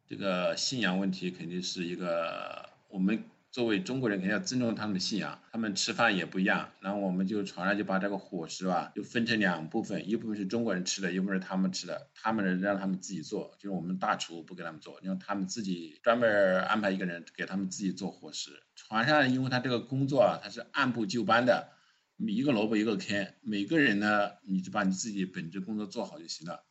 [0.07, 2.71] 这个信仰问题肯定是一个。
[2.93, 5.41] 我们作为中国人，肯定要尊重他们的信仰。
[5.51, 12.07] 他们吃饭也不一样，然后我们就船上就把这个伙食吧，就分成两部分，一部分是中国人吃的，一部分是他们吃的。
[12.13, 18.51] 他们人让他们自己做，就是我们大厨不给他们做，让他们自己专门安排一个人给他们自己做伙食。
[18.75, 21.69] 船上因为他这个工作啊，他是按部就班的，
[22.17, 26.63] 一个萝卜一个坑，每个人呢，你就把你自己本职工作做好就行了。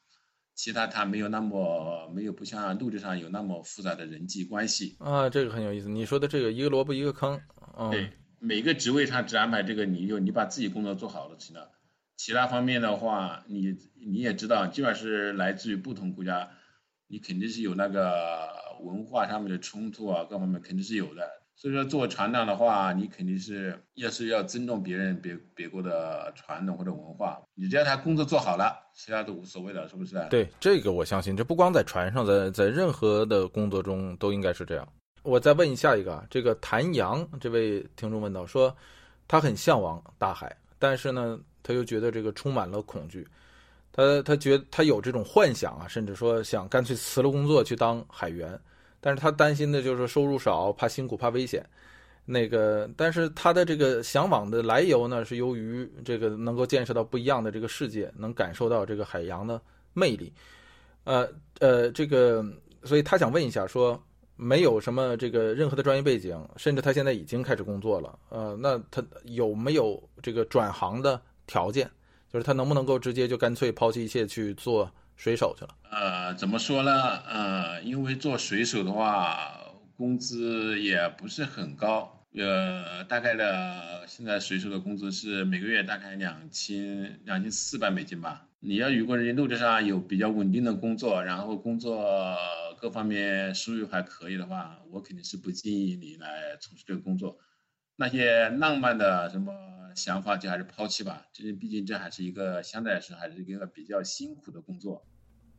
[0.54, 5.88] 其他他没有那么没有不像陆地上有那么复杂的人际关系啊，这个很有意思。
[5.88, 7.40] 你说的这个一个萝卜一个坑，
[7.90, 11.70] 对，每个职位上只安排这个，你就你把自己工作做好了就行了。
[12.16, 13.74] 其他方面的话，你
[14.06, 16.50] 你也知道，即使是来自于不同国家，
[17.08, 18.48] 你肯定是有那个
[18.82, 21.41] 文化上面的冲突啊，各方面肯定是有的。
[21.62, 27.40] 所以说，做船长的话，你肯定是要是要尊重别人别别国的传统或者文化。
[27.54, 30.20] 你只要他工作做好了，其他都无所谓了，是不是？
[30.28, 34.88] 对，这个我相信，这不光在船上，在在任何的工作中都应该是这样。
[35.22, 38.76] 我再问一下一个，这个谭阳这位听众问到说，
[39.28, 43.24] 他很向往大海，但是呢，他又觉得这个充满了恐惧。
[43.92, 48.60] 他他觉他有这种幻想啊，甚至说想干脆辞了工作去当海员。
[49.04, 51.62] 但是他担心的就是收入少，怕辛苦，怕危险。
[52.24, 59.60] 那个，但是他的这个向往的来由呢，是由于这个能够见识到不一样的这个世界，能感受到这个海洋的
[59.92, 60.32] 魅力。
[61.02, 61.28] 呃
[61.58, 62.44] 呃，这个，
[62.84, 64.00] 所以他想问一下，说
[64.36, 68.16] 没有什么这个任何的专业背景，甚至他现在已经开始工作了。
[68.28, 71.90] 呃，那他有没有这个转行的条件？
[72.32, 74.88] 就是他能不能够直接就干脆抛弃一切去做？
[75.22, 76.90] 水手去了，呃，怎么说呢？
[77.28, 79.56] 呃，因为做水手的话，
[79.96, 88.48] 工资也不是很高，呃，大概的现在水手的工资是每个月大概两千两千四百美金吧。
[88.58, 92.36] 你要如果人家陆地上有比较稳定的工作，然后工作
[92.80, 97.38] 各方面收入还可以的话，我肯定是不建议你来从事这个工作。
[97.94, 99.52] 那些浪漫的什么？
[99.94, 105.06] 想法就还是抛弃吧，这毕竟这还是一个相对来说还是一个比较辛苦的工作。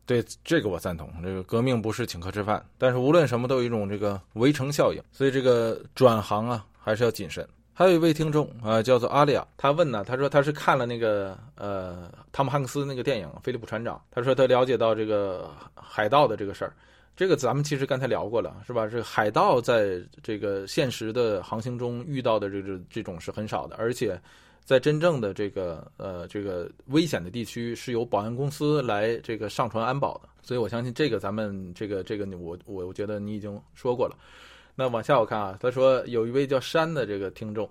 [0.06, 7.48] 对这个我赞同，这个革命不是请客吃饭，但是无论什么都有一种这个围城效应，所以这个转行啊还是要谨慎。
[7.76, 16.74] 还有一位听众啊，叫做阿利亚，他问呢，他说他是看了那个呃汤姆汉克斯那个电影《菲利普船长》，他说他了解到这个海盗的这个事儿。
[17.16, 18.88] 这个咱们其实刚才聊过了，是吧？
[18.88, 24.20] 这个海盗在这个现实的航行中遇到的这个这种是很少的，而且
[24.66, 30.30] 在真正的这个呃这个危险的地区是由保安公司来这个上船安保的。
[30.42, 34.18] 所以我相信这个咱们这个这个我我我觉得你已经说过了。
[34.76, 37.70] 那往下我看啊，他说有一位叫山的这个听众，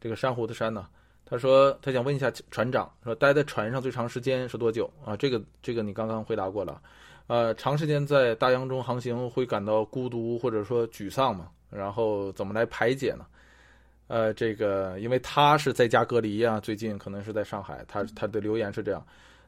[0.00, 0.86] 这个珊瑚的山呢，
[1.24, 5.16] 他说他想问一下船长，说待在船上最长时间是多久啊？
[5.16, 6.80] 这个这个你刚刚回答过了。
[7.26, 11.48] 呃，长时间在大洋中航行会感到孤独或者说沮丧吗？
[11.70, 13.24] 然后怎么来排解呢？
[14.06, 19.04] 呃，这个因为他是在家隔离啊，最近可能是在上海，他他的留言是这样，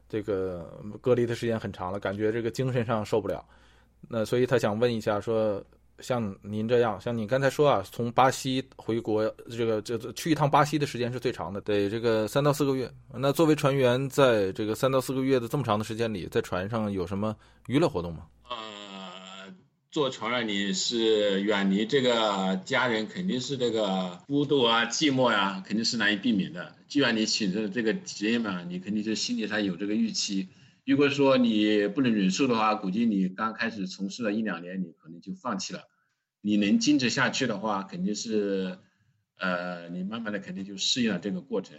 [0.09, 3.45] 这个隔离的时间很长了，感觉这个精神上受不了，
[4.07, 5.63] 那所以他想问一下说。
[5.99, 12.91] 像您这样，像你刚才说啊，从巴西回国，这个这去一趟巴西的时间是最长的，得这个三到四个月。
[13.13, 17.33] 那作为船员，在这个三到四个月的这么长的时间里，在船上有什么
[17.67, 18.25] 娱乐活动吗？
[18.49, 18.55] 呃，
[19.95, 26.75] 做船上你是远离这个家人，肯定是这个孤独啊、寂寞呀，肯定是难以避免的。
[26.89, 30.49] 既然你选择了这个职业嘛，你肯定是心理上有这个预期。
[30.85, 35.87] 如果说你不能忍受的话，估计你刚开始从事了一两年，你可能就放弃了。
[36.41, 38.77] 你能坚持下去的话，肯定是，
[39.37, 41.77] 呃，你慢慢的肯定就适应了这个过程。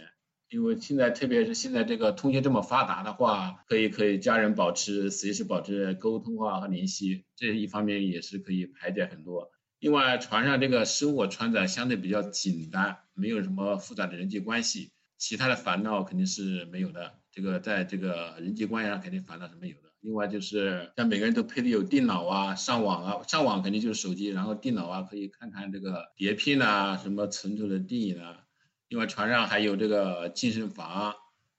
[0.49, 9.51] 因为现在，特别是现在这个通讯这么发达的话，可以可以家人保持随时保持沟通啊和联系，这一方面也是可以排解很多。
[9.79, 17.19] 另外，船上这个生活船长相对比较简单，没有什么复杂的人际关系，其他的烦恼肯定是没有的。
[17.29, 19.91] 这个在这个人际关系上肯定烦恼是没有的。
[19.99, 28.45] 另外就是像每个人都配的有电脑啊，上网啊，上网肯定就是手机，然后电脑啊可以看看这个碟片啊，什么存储的电影啊。
[28.89, 31.13] 另外，船上还有这个健身房，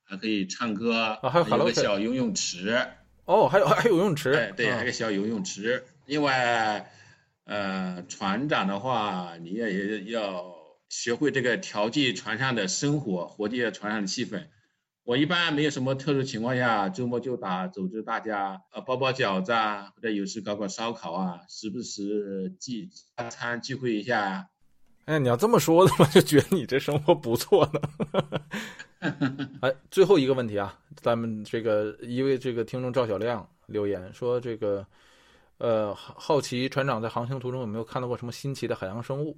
[0.04, 2.86] 还可以唱歌，啊，还有个小游泳池。
[3.26, 4.32] 哦，还有还有游泳池。
[4.32, 5.84] 哎，对，还有个小游泳池。
[6.06, 6.90] 另外，
[7.44, 10.54] 呃，船长的话，你也也要
[10.88, 14.46] 学会这个调剂船上的生活，活跃船上的气氛。
[15.04, 22.88] 我一般没有什么特殊情况下，周末就打组织大家呃包包饺子啊，或者有时搞搞烧烤啊，时不时聚
[23.30, 24.48] 餐聚会一下。
[25.08, 27.80] 哎，你要这么说的话，就觉得你这生活不错呢。
[29.62, 34.86] 哎，最后一个问题啊，咱们这个一位这个听众赵小亮留言说，这个
[35.56, 39.34] 呃好奇船长在航行途中有没有看到过什么新奇的海洋生物？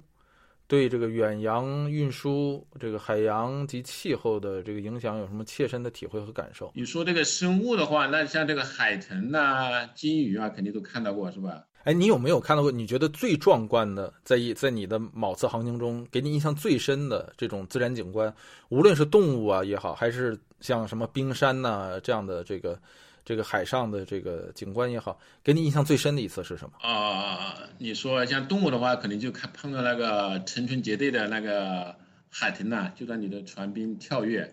[0.67, 6.69] 对这个远洋运输、这个海洋及气候的这个影响有什么切身的体会和感受？
[6.75, 11.63] 你说这个生物的话，那像这个海豚呐、金鱼啊，肯定都看到过，是吧？
[11.83, 12.71] 哎，你有没有看到过？
[12.71, 18.33] 你觉得最壮观的，在一在你的某次航行中，给你印象最深的这种自然景观，
[18.69, 22.79] 无论是动物啊也好，还是像什么冰山呐这样的这个
[23.25, 26.73] 这个海上的这个景观也好，给你印象最深的一次是什么？
[26.81, 31.95] 啊啊啊，你说像动物的话，可能就看碰到那个成群结队的那个
[32.29, 34.45] 海豚呐，就在你的船边跳跃；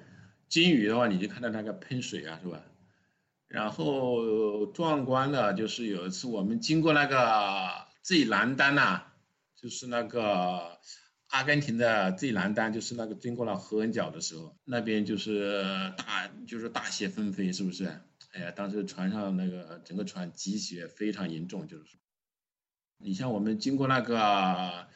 [0.48, 2.58] 金鱼的话，你就看到那个喷水啊，是吧？
[3.48, 9.02] 然后壮观的就是有一次我们经过那个最南端呐，
[9.56, 10.78] 就是那个
[11.28, 18.00] 阿根廷的最南端，就是那个经过了合恩角的时候，那边就是大就是大雪纷飞，是不是？
[18.32, 21.96] 哎呀，当时船上那个整个船积雪非常严重，就是。
[22.98, 24.88] 你像我们经过那个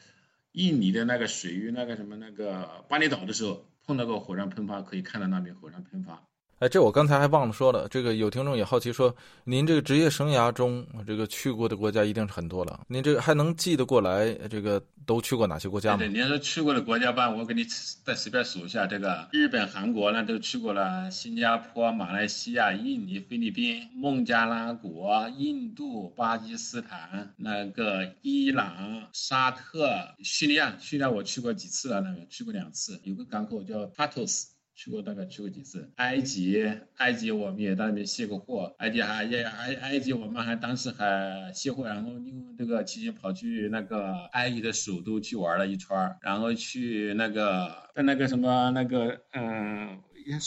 [0.51, 6.27] 印尼的那个水域，那个什么那个巴厘岛的时候，碰到过火山喷发，可以看到那边火山喷发。
[6.63, 7.89] 哎，这我刚才还忘了说了。
[7.89, 12.79] 这个有听众也好奇说，您这个职业生涯中，这个去过的国家一定是很多了。
[12.87, 15.97] 您这个还能记得过来，这个都去过哪些国家吗？
[15.97, 17.65] 对，您说去过的国家吧，我给你
[18.05, 18.87] 再随便数一下。
[18.87, 30.77] 这个日本、韩国那都去过了，新加坡、马来西亚、印尼、菲律宾、孟加拉国、印度、巴基斯坦、那个伊朗、沙特、叙利亚。
[30.79, 31.99] 叙利亚我去过几次了？
[31.99, 34.52] 那个去过两次，有个港口叫 Patos。
[34.83, 36.61] 去过大概去过几次，埃及，
[36.97, 45.87] 埃及我们也在那边卸过货，埃及还也埃埃及我们还当时还卸货，然后因为这个期间跑去那个埃及的首都去玩了一圈，
[46.21, 50.01] 然后去那个在那个什么那个嗯，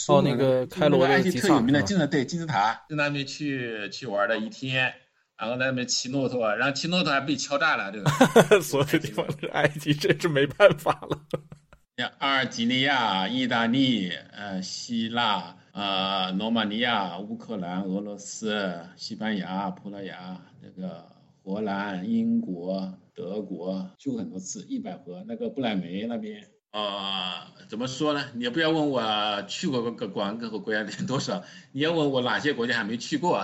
[0.07, 4.93] 哦那个开罗埃及特有名的金字对金字塔，在那边去去玩了一天，
[5.35, 11.19] 然后在那边骑骆驼，然后骑骆驼还被敲诈了，这个 所有地方是埃及，真是没办法了。
[11.97, 21.03] 像阿尔及利亚、意大利、呃、希腊、呃、罗马尼亚、乌克兰、俄罗斯、西班牙、葡萄牙、那个
[21.43, 25.11] 荷兰、英国、德国，去过很多次，一百回。
[25.27, 28.23] 那个不莱梅那边，啊，怎么说呢？
[28.35, 31.41] 你也不要问我去过个国各个国家多少，
[31.71, 33.43] 你要问我哪些国家还没去过。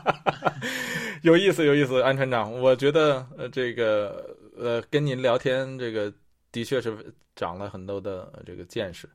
[1.24, 6.12] 有意思，有意思，安船长，我觉得呃，这个呃，跟您聊天这个。
[6.56, 9.06] 的确是长了很多的这个见识，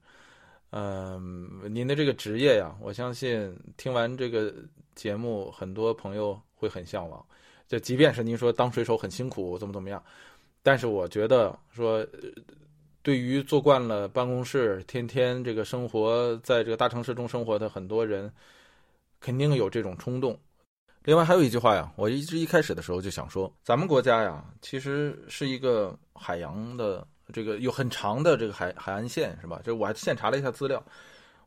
[0.70, 4.54] 嗯，您的这个职业呀，我相信听完这个
[4.94, 7.26] 节目，很多朋友会很向往。
[7.68, 10.04] 就即便是您说当水手很辛苦，怎么怎么样，
[10.62, 12.06] 但是我觉得说，
[13.02, 18.32] 对于做惯了办公室，天天这个生活在这个大城市中生活的很多人，
[19.20, 20.40] 肯定有这种冲动。
[21.06, 27.08] 另外还有一句话呀，我一直一开始的时候就想说，咱们国家呀，其实是一个海洋的。
[27.32, 29.62] 这个有很长的这个海海岸线是吧？
[29.64, 30.84] 这我还现查了一下资料，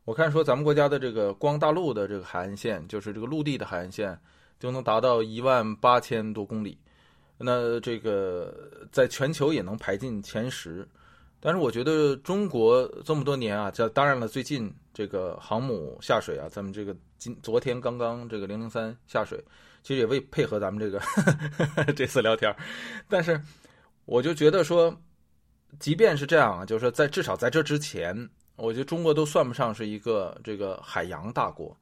[0.03, 4.19] 我看说咱们国家的这个光大陆的这个海岸线，就是这个陆地的海岸线，
[4.59, 6.77] 就能达到一万八千多公里，
[7.37, 10.87] 那这个在全球也能排进前十。
[11.39, 19.39] 但是我觉得中国这么多年啊，这当然了，最近这个航母下水啊，咱们这个今昨天刚刚这个零零三下水，
[19.83, 20.99] 其实也为配合咱们这个
[21.93, 22.55] 这次聊天
[23.07, 23.39] 但是
[24.05, 24.95] 我就觉得说，
[25.79, 31.75] 即便是这样啊，就是说在至少在这之前，我觉得中国都算不上是一个这个海洋大国。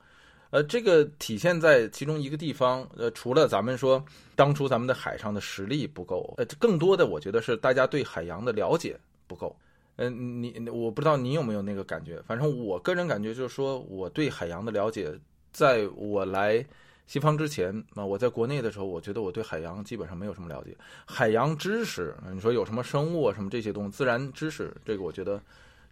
[0.49, 4.03] 呃，这个体现在其中一个地方，呃，除了咱们说
[4.35, 9.55] 当初咱们的海上的实力不够，呃，更多的我觉得是大家对海洋的了解不够。
[9.95, 15.11] 嗯，你我不知道你有没有那个感觉，反正我个人感觉就是说，我对海洋的了解，
[15.51, 16.63] 在我来
[17.05, 20.75] 西方之前啊，我在国内的时候，我觉得我对海洋基本上没有什么了解。
[21.05, 25.41] 海洋知识，你说有什么生物啊，什么这些东西，自然知识，这个我觉得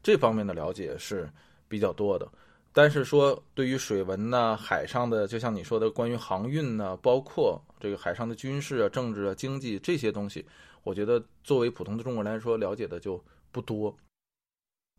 [0.01, 1.30] 这方面的了解是
[1.68, 2.28] 比较多的。
[2.74, 10.45] 但是说，对于水文呐、海上的，就像你说的，关于航运呐，包括这个海上的军事啊、政治啊、经济这些东西，
[10.84, 13.93] 我觉得作为普通的中国人来说，了解的就不多。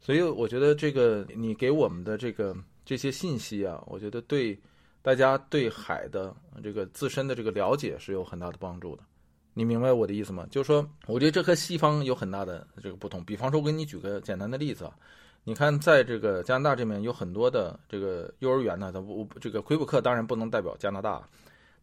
[0.03, 2.55] 所以我觉得这个你给我们的这个
[2.85, 4.59] 这些信息啊，我觉得对
[5.03, 9.03] 大家对海的这个自身的这个了解是有很大的帮助的。
[9.53, 10.47] 你明白我的意思吗？
[10.51, 13.23] 就是说，我觉得这和西方有很大的这个不同。
[13.25, 14.93] 比方说，我给你举个简单的例子啊。
[15.45, 21.21] 你看，在这个加拿大这边有很多的这个幼儿园呢，它不这个魁北克当然不能代表加拿大，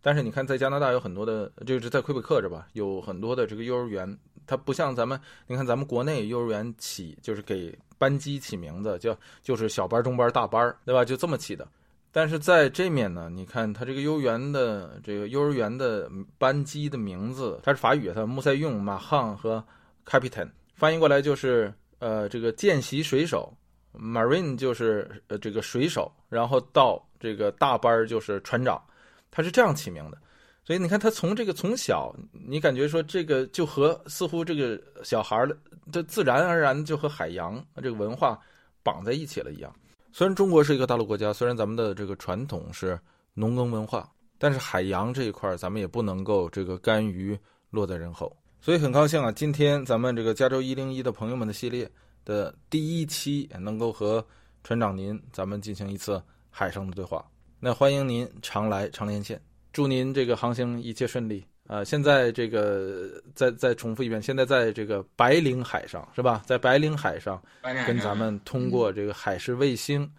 [0.01, 4.17] 但是你看在加拿大有很多的，就是在魁北克这吧，有很多的这个幼儿园，
[4.47, 11.03] 它不像咱们，你看咱们国内幼儿园起就是给班级起名字叫就是小班、中班、大班，对吧？
[11.03, 11.67] 就这么起的。
[12.11, 19.63] 但是在这面呢，你看它这个幼儿园的这个幼儿园的班级的名字，它是法语，它穆塞用、马汉和
[20.05, 21.73] Captain，翻译过来就是。
[22.01, 23.53] 呃，这个见习水手
[23.93, 28.81] ，Marine 就是呃这个水手，然后到这个大班就是船长，
[29.29, 30.17] 他是这样起名的。
[30.63, 35.49] 所以你看，他从这个从小，你感觉说这个就和似乎这个小孩儿
[35.91, 38.39] 的自然而然就和海洋这个文化
[38.81, 39.69] 绑在一起了一样。
[40.11, 42.99] 虽然中国是一个大陆国家，虽然咱们的这个传统是
[43.33, 47.37] 农耕文化，但是海洋这一块咱们也不能够这个甘于
[47.69, 48.35] 落在人后。
[48.59, 51.89] 所以很高兴啊，今天咱们这个加州一零一的朋友们的系列
[52.25, 54.25] 的第一期能够和
[54.63, 57.25] 船长您咱们进行一次海上的对话。
[57.59, 59.39] 那欢迎您常来常连线，
[59.71, 61.83] 祝您这个航行一切顺利啊！
[61.83, 66.41] 现在这个再再重复一遍，现在在这个白令海上是吧？
[66.47, 67.39] 在白令海上
[67.85, 70.11] 跟咱们通过这个海事卫星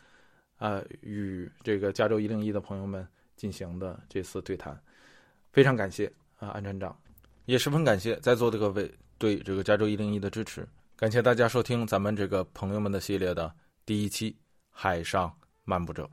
[0.59, 4.81] 啊，与这个加州一零一的朋友们进行的这次对谈，
[5.53, 6.07] 非常感谢
[6.39, 6.97] 啊，安船长。
[7.47, 8.89] 也十分感谢在座的各位
[9.19, 13.53] 对这个加州一零一的支持，感谢大家收听咱们这个朋友们的系列的
[13.85, 14.31] 第一期
[14.71, 15.35] 《海上
[15.65, 16.05] 漫步者》。